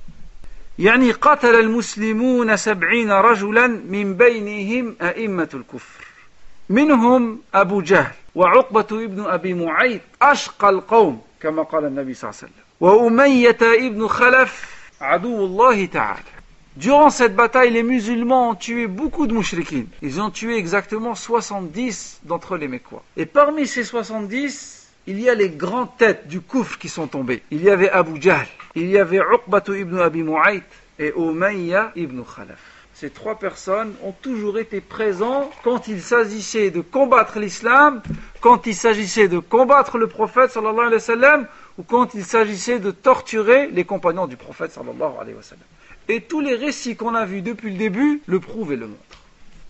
[0.80, 6.06] يعني قتل المسلمون سبعين رجلا من بينهم أئمة الكفر.
[6.70, 12.52] منهم أبو جهل وعقبة ابن أبي معيط أشقى القوم كما قال النبي صلى الله عليه
[12.52, 12.64] وسلم.
[12.80, 16.37] وأمية ابن خلف عدو الله تعالى.
[16.78, 19.88] Durant cette bataille, les musulmans ont tué beaucoup de mouchriquines.
[20.04, 23.02] Ils ont tué exactement 70 d'entre les Mécois.
[23.18, 27.42] Et parmi ces 70, il y a les grandes têtes du Koufr qui sont tombées.
[27.50, 30.62] Il y avait Abu Jahl, il y avait Uqbatu ibn Abi Mu'ayt
[31.00, 32.60] et Umayya ibn Khalaf.
[32.94, 38.04] Ces trois personnes ont toujours été présents quand il s'agissait de combattre l'islam,
[38.40, 41.48] quand il s'agissait de combattre le prophète sallallahu alayhi wa sallam,
[41.80, 45.64] ou quand il s'agissait de torturer les compagnons du prophète sallallahu alayhi wa sallam.
[46.10, 49.04] Et tous les récits qu'on a vus depuis le début le prouvent et le montrent.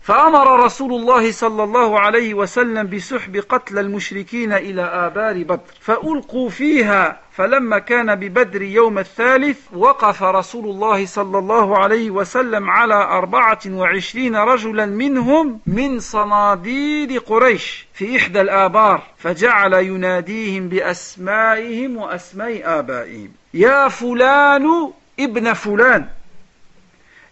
[0.02, 5.60] فأمر رسول الله صلى الله عليه وسلم بسحب قتل المشركين إلى آبار بدر.
[5.80, 12.94] فألقوا فيها فلما كان ببدر يوم الثالث وقف رسول الله صلى الله عليه وسلم على
[12.94, 19.02] أربعة وعشرين رجلا منهم من صناديد قريش في إحدى الآبار.
[19.18, 23.30] فجعل يناديهم بأسمائهم وأسماء آبائهم.
[23.54, 26.08] يا فلان ابن فلان.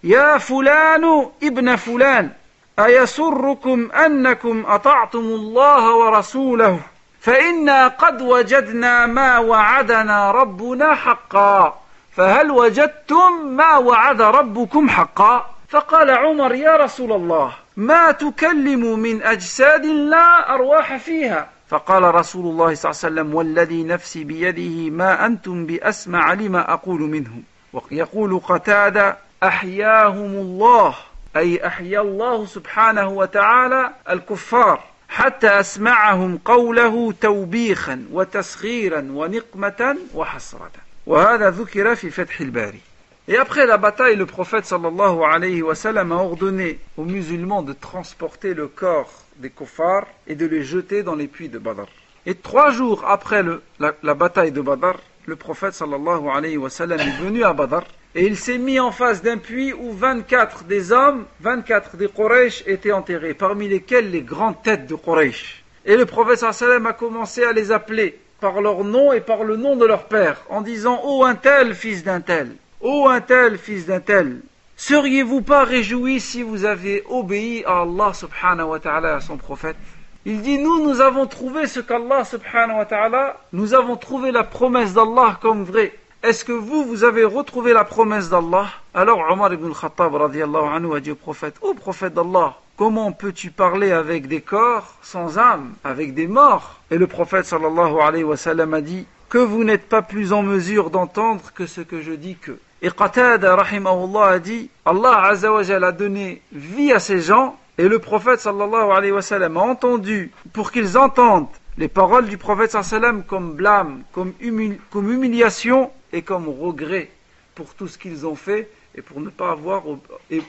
[0.04, 2.30] يا فلان ابن فلان
[2.78, 6.80] أيسركم أنكم أطعتم الله ورسوله؟
[7.20, 11.80] فإنا قد وجدنا ما وعدنا ربنا حقا.
[12.16, 19.86] فهل وجدتم ما وعد ربكم حقا؟ فقال عمر يا رسول الله ما تكلم من أجساد
[19.86, 21.48] لا أرواح فيها.
[21.68, 27.00] فقال رسول الله صلى الله عليه وسلم والذي نفسي بيده ما أنتم بأسمع لما أقول
[27.00, 27.42] منهم
[27.72, 30.95] ويقول قتادة أحياهم الله
[31.35, 40.71] أي أحيا الله سبحانه وتعالى الكفار حتى أسمعهم قوله توبيخا وتسخيرا ونقمة وحسرة
[41.05, 42.79] وهذا ذكر في فتح الباري
[43.27, 47.71] Et après la bataille, le prophète sallallahu alayhi wa sallam a ordonné aux musulmans de
[47.71, 51.85] transporter le corps des kuffars et de les jeter dans les puits de Badr.
[52.25, 54.95] Et trois jours après le, la, la, bataille de Badr,
[55.27, 57.83] le prophète sallallahu alayhi wa sallam est venu à Badr
[58.16, 62.64] et il s'est mis en face d'un puits où 24 des hommes, 24 des Quraysh
[62.66, 65.62] étaient enterrés, parmi lesquels les grandes têtes de Quraysh.
[65.84, 69.56] Et le prophète sallam a commencé à les appeler par leur nom et par le
[69.56, 73.58] nom de leur père, en disant Ô un tel, fils d'un tel Ô un tel,
[73.58, 74.40] fils d'un tel,
[74.78, 79.76] seriez-vous pas réjouis si vous avez obéi à Allah subhanahu wa ta'ala, à son prophète?
[80.24, 84.42] Il dit, nous, nous avons trouvé ce qu'Allah subhanahu wa ta'ala, nous avons trouvé la
[84.42, 85.92] promesse d'Allah comme vraie.
[86.26, 88.66] Est-ce que vous, vous avez retrouvé la promesse d'Allah?
[88.92, 93.52] Alors Omar ibn al-Khattab radiallahu anhu a dit au prophète, ô prophète d'Allah, comment peux-tu
[93.52, 96.80] parler avec des corps sans âme, avec des morts?
[96.90, 100.42] Et le prophète sallallahu alayhi wa sallam a dit, que vous n'êtes pas plus en
[100.42, 102.58] mesure d'entendre que ce que je dis que.
[102.82, 108.00] Et Qatada, rahimahullah, a dit Allah Azzawajal a donné vie à ces gens et le
[108.00, 111.46] prophète sallallahu alayhi wa sallam a entendu pour qu'ils entendent
[111.78, 116.21] les paroles du prophète sallallahu alayhi wa sallam comme blâme, comme, humili comme humiliation et
[116.21, 117.09] comme regret
[117.55, 119.83] pour tout ce qu'ils ont fait et pour ne pas avoir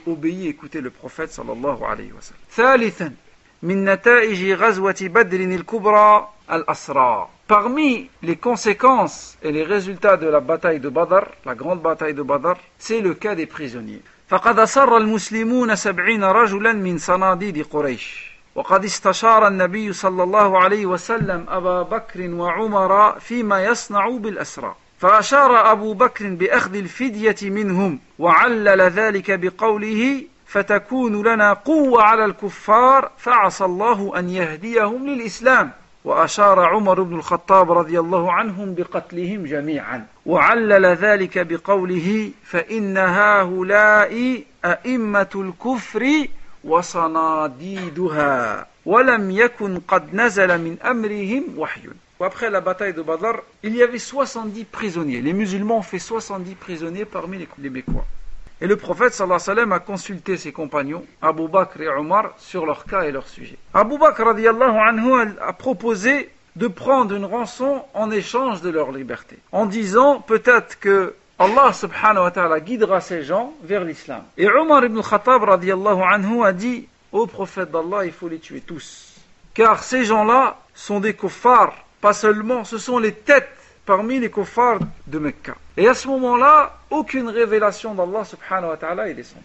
[0.07, 2.41] obéi et écouté le prophète sallallahu alayhi wa sallam.
[2.51, 3.13] ثالثا
[3.63, 10.79] من نتائج غزوة بدر الكبرى الأسرى Parmi les conséquences et les résultats de la bataille
[10.79, 14.01] de Badr, la grande bataille de Badr, c'est le cas des prisonniers.
[14.27, 21.45] فقد أسر المسلمون سبعين رجلا من صناديد قريش وقد استشار النبي صلى الله عليه وسلم
[21.49, 30.22] أبا بكر وعمر فيما يصنع بالأسرى فأشار أبو بكر بأخذ الفدية منهم وعلل ذلك بقوله
[30.46, 35.70] فتكون لنا قوة على الكفار فعسى الله أن يهديهم للإسلام.
[36.04, 40.06] وأشار عمر بن الخطاب رضي الله عنهم بقتلهم جميعا.
[40.26, 46.26] وعلل ذلك بقوله فإن هؤلاء أئمة الكفر
[46.64, 51.80] وصناديدها ولم يكن قد نزل من أمرهم وحي.
[52.20, 55.20] Après la bataille de Badr, il y avait 70 prisonniers.
[55.20, 58.04] Les musulmans ont fait 70 prisonniers parmi les Mécois.
[58.60, 62.32] Et le prophète sallallahu alayhi wa sallam a consulté ses compagnons, Abu Bakr et Omar,
[62.38, 63.56] sur leur cas et leur sujet.
[63.72, 69.38] Abu Bakr radiallahu anhu a proposé de prendre une rançon en échange de leur liberté,
[69.52, 74.24] en disant peut-être que Allah subhanahu wa ta'ala guidera ces gens vers l'islam.
[74.36, 78.60] Et Omar ibn Khattab radiallahu anhu a dit au prophète d'Allah, il faut les tuer
[78.60, 79.14] tous.
[79.54, 83.48] Car ces gens-là sont des kuffars, pas seulement, ce sont les têtes
[83.86, 85.54] parmi les kuffars de Mecca.
[85.76, 89.44] Et à ce moment-là, aucune révélation d'Allah subhanahu wa ta'ala est descendue.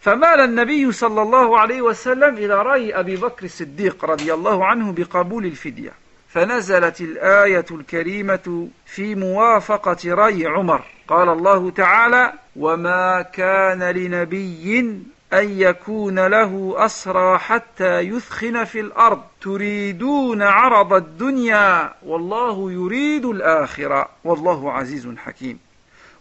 [0.00, 5.46] فمال النبي صلى الله عليه وسلم إلى رأي أبي بكر الصديق رضي الله عنه بقبول
[5.46, 5.92] الفدية
[6.28, 14.98] فنزلت الآية الكريمة في موافقة رأي عمر قال الله تعالى وما كان لنبي
[15.32, 24.72] أن يكون له أسرى حتى يثخن في الأرض تريدون عرض الدنيا والله يريد الآخرة والله
[24.72, 25.58] عزيز حكيم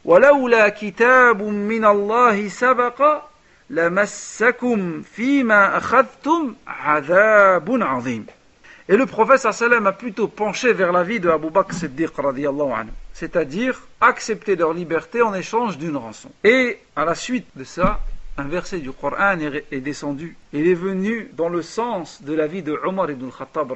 [0.06, 3.22] ولولا كتاب من الله سبق
[3.70, 8.26] لمسكم فيما أخذتم عذاب عظيم
[8.90, 12.72] Et le prophète sallam a plutôt penché vers la vie de Abu Bakr Siddiq radiallahu
[12.72, 16.30] anhu, c'est-à-dire accepter leur liberté en échange d'une rançon.
[16.46, 18.00] Et à la suite de ça,
[18.38, 20.38] un verset du Coran est, descendu.
[20.54, 23.74] Il est venu dans le sens de la vie de Omar ibn Khattab.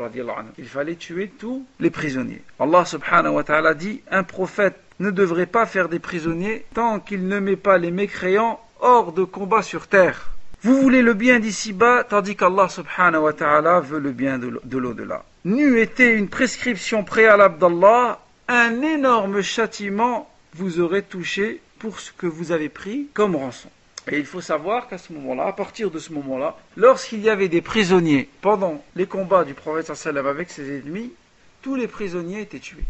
[0.57, 2.43] Il fallait tuer tous les prisonniers.
[2.59, 7.27] Allah subhanahu wa ta'ala dit un prophète ne devrait pas faire des prisonniers tant qu'il
[7.27, 10.31] ne met pas les mécréants hors de combat sur terre.
[10.61, 15.25] Vous voulez le bien d'ici-bas, tandis qu'Allah subhanahu wa ta'ala veut le bien de l'au-delà.
[15.43, 22.27] N'eût été une prescription préalable d'Allah, un énorme châtiment vous aurait touché pour ce que
[22.27, 23.69] vous avez pris comme rançon.
[24.11, 27.47] Et il faut savoir qu'à ce moment-là, à partir de ce moment-là, lorsqu'il y avait
[27.47, 31.13] des prisonniers pendant les combats du prophète sallam avec ses ennemis,
[31.61, 32.83] tous les prisonniers étaient tués.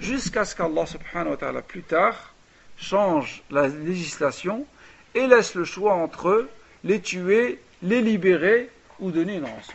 [0.00, 2.32] Jusqu'à ce qu'Allah subhanahu wa ta'ala plus tard
[2.78, 4.66] change la législation
[5.14, 6.48] et laisse le choix entre
[6.82, 9.74] les tuer, les libérer ou donner une rançon.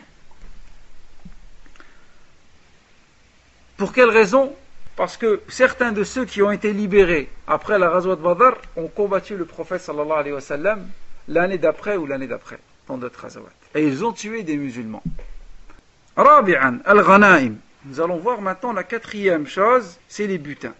[3.76, 4.54] Pour quelle raison?
[4.99, 9.35] parce que certains de ceux qui ont été libérés après la de Badr ont combattu
[9.35, 10.87] le prophète sallallahu alayhi wa sallam,
[11.27, 13.49] l'année d'après ou l'année d'après, dans d'autres Ghazawat.
[13.75, 15.03] Et ils ont tué des musulmans.
[16.15, 17.55] Rabi'an, al-ghanaim.
[17.85, 20.73] Nous allons voir maintenant la quatrième chose, c'est les butins.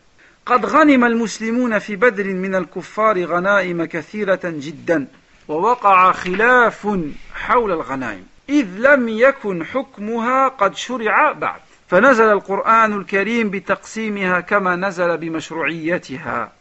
[0.45, 5.07] قد غنم المسلمون في بدر من الكفار غنائم كثيرة جدا
[5.47, 6.87] ووقع خلاف
[7.33, 11.59] حول الغنائم إذ لم يكن حكمها قد شرع بعد
[11.90, 16.52] فنزل القرآن الكريم بتقسيمها كما نزل بمشروعيتها.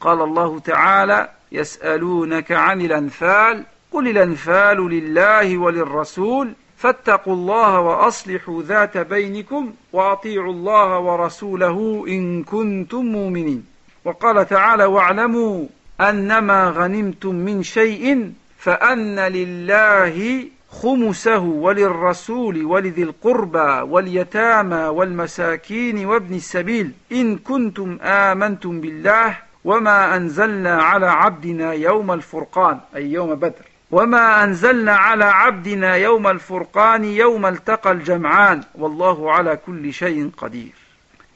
[0.00, 9.72] قال الله تعالى يسألونك عن الأنفال قل الأنفال لله وللرسول فاتقوا الله وأصلحوا ذات بينكم
[9.92, 13.66] وأطيعوا الله ورسوله إن كنتم مؤمنين.
[14.04, 15.66] وقال تعالى واعلموا
[16.00, 20.44] أنما غنمتم من شيء فأن لله
[20.82, 31.06] خمسه وللرسول ولذي القربى واليتامى والمساكين وابن السبيل إن كنتم آمنتم بالله وما أنزلنا على
[31.06, 38.60] عبدنا يوم الفرقان أي يوم بدر وما أنزلنا على عبدنا يوم الفرقان يوم التقى الجمعان
[38.74, 40.72] والله على كل شيء قدير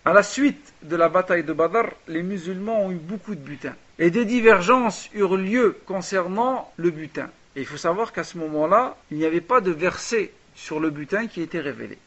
[0.04, 3.74] À la suite de la bataille de Badr, les musulmans ont eu beaucoup de butins.
[3.98, 7.28] Et des divergences eurent lieu concernant le butin.
[7.58, 10.90] Et il faut savoir qu'à ce moment-là, il n'y avait pas de verset sur le
[10.90, 11.98] butin qui était révélé.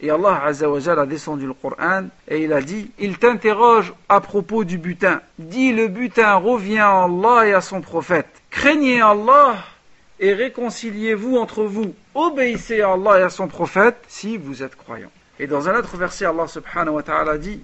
[0.00, 4.64] Et Allah Azzawajal a descendu le Coran et il a dit Il t'interroge à propos
[4.64, 5.20] du butin.
[5.38, 8.28] Dis le butin revient à Allah et à son prophète.
[8.48, 9.56] Craignez Allah
[10.20, 11.94] et réconciliez-vous entre vous.
[12.14, 15.12] Obéissez à Allah et à son prophète si vous êtes croyants.
[15.38, 17.60] Et dans un autre verset, Allah subhanahu wa ta'ala dit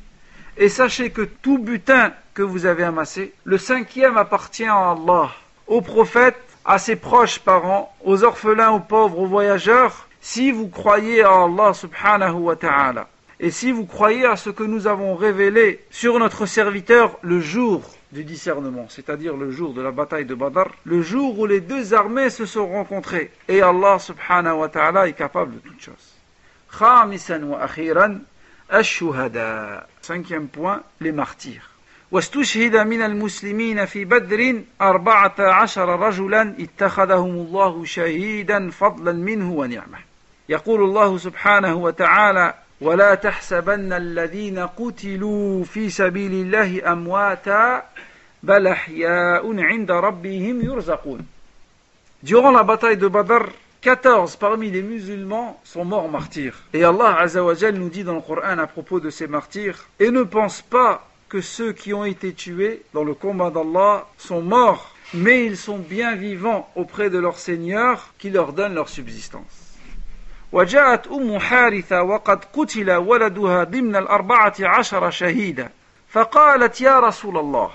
[0.58, 5.30] Et sachez que tout butin que vous avez amassé, le cinquième appartient à Allah,
[5.66, 11.22] au prophète à ses proches parents, aux orphelins, aux pauvres, aux voyageurs, si vous croyez
[11.22, 13.08] à Allah subhanahu wa ta'ala,
[13.38, 17.82] et si vous croyez à ce que nous avons révélé sur notre serviteur le jour
[18.12, 21.94] du discernement, c'est-à-dire le jour de la bataille de Badr, le jour où les deux
[21.94, 26.14] armées se sont rencontrées, et Allah subhanahu wa ta'ala est capable de toutes choses.
[30.02, 31.69] Cinquième point, les martyrs.
[32.12, 39.98] واستشهد من المسلمين في بدر أربعة عشر رجلا اتخذهم الله شهيدا فضلا منه ونعمة
[40.48, 47.82] يقول الله سبحانه وتعالى ولا تحسبن الذين قتلوا في سبيل الله أمواتا
[48.42, 51.26] بل أحياء عند ربهم يرزقون
[52.22, 53.46] Durant la bataille de Badr,
[53.80, 56.58] 14 parmi les musulmans sont morts martyrs.
[56.74, 60.22] Et Allah Azzawajal nous dit dans le Coran à propos de ces martyrs, et ne
[60.22, 65.45] pense pas que ceux qui ont été tués dans le combat d'Allah sont morts, mais
[65.45, 69.65] ils sont bien vivants auprès de leur Seigneur qui leur donne leur subsistance.
[70.51, 75.69] وجاءت أم حارثة وقد قتل ولدها ضمن الأربعة عشر شهيدا
[76.09, 77.71] فقالت يا رسول الله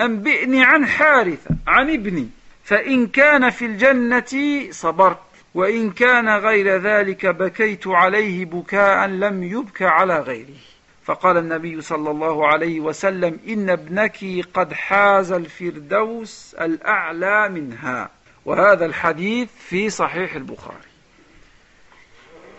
[0.00, 2.28] أنبئني عن حارثة عن ابني
[2.64, 5.18] فإن كان في الجنة صبرت
[5.54, 10.58] وإن كان غير ذلك بكيت عليه بكاء لم يبك على غيره
[11.04, 14.24] فقال النبي صلى الله عليه وسلم إن ابنك
[14.54, 18.10] قد حاز الفردوس الأعلى منها
[18.44, 20.88] وهذا الحديث في صحيح البخاري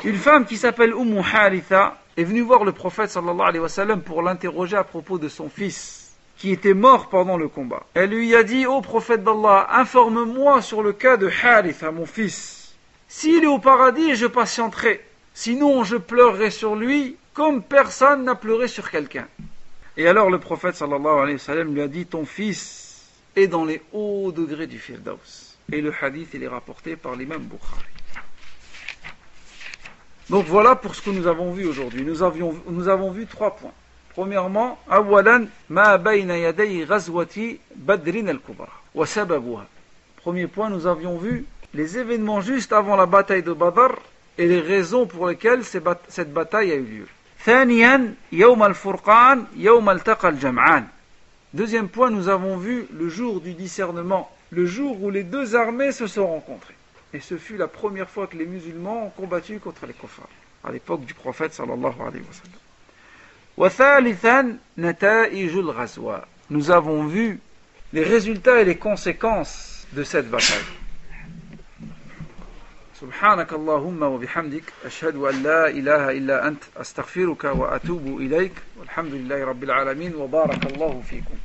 [0.06, 4.02] Une femme qui s'appelle Umm Haritha est venue voir le prophète sallallahu alayhi wa sallam
[4.02, 7.84] pour l'interroger à propos de son fils qui était mort pendant le combat.
[7.94, 12.74] Elle lui a dit, ô prophète d'Allah, informe-moi sur le cas de Haritha, mon fils.
[13.10, 15.06] S'il est au paradis, je patienterai.
[15.34, 19.27] Sinon, je pleurerai sur lui comme personne n'a pleuré sur quelqu'un.
[19.97, 24.79] Et alors le prophète lui a dit Ton fils est dans les hauts degrés du
[24.79, 25.59] Firdaus.
[25.73, 27.83] Et le hadith est rapporté par l'imam Bukhari.
[30.31, 32.03] Donc voilà pour ce que nous avons vu aujourd'hui.
[32.03, 33.73] Nous, avons vu trois points.
[34.15, 34.79] Premièrement,
[39.05, 39.67] sababuha.
[40.17, 43.97] Premier point, nous avions vu les événements juste avant la bataille de Badr
[44.39, 47.07] et les raisons pour lesquelles cette bataille a eu lieu.
[47.46, 50.88] ثانيا يوم الفرقان يوم التقى الجمعان
[51.54, 55.92] Deuxième point, nous avons vu le jour du discernement, le jour où les deux armées
[55.92, 56.76] se sont rencontrées.
[57.12, 60.30] Et ce fut la première fois que les musulmans ont combattu contre les kuffars,
[60.64, 62.60] à l'époque du prophète sallallahu alayhi wa sallam.
[63.58, 67.40] وثالثا نتائج الغزوة Nous avons vu
[67.94, 70.58] les résultats et les conséquences de cette bataille.
[73.05, 79.65] سبحانك اللهم وبحمدك أشهد أن لا إله إلا أنت أستغفرك وأتوب إليك والحمد لله رب
[79.65, 81.37] العالمين وبارك الله فيكم.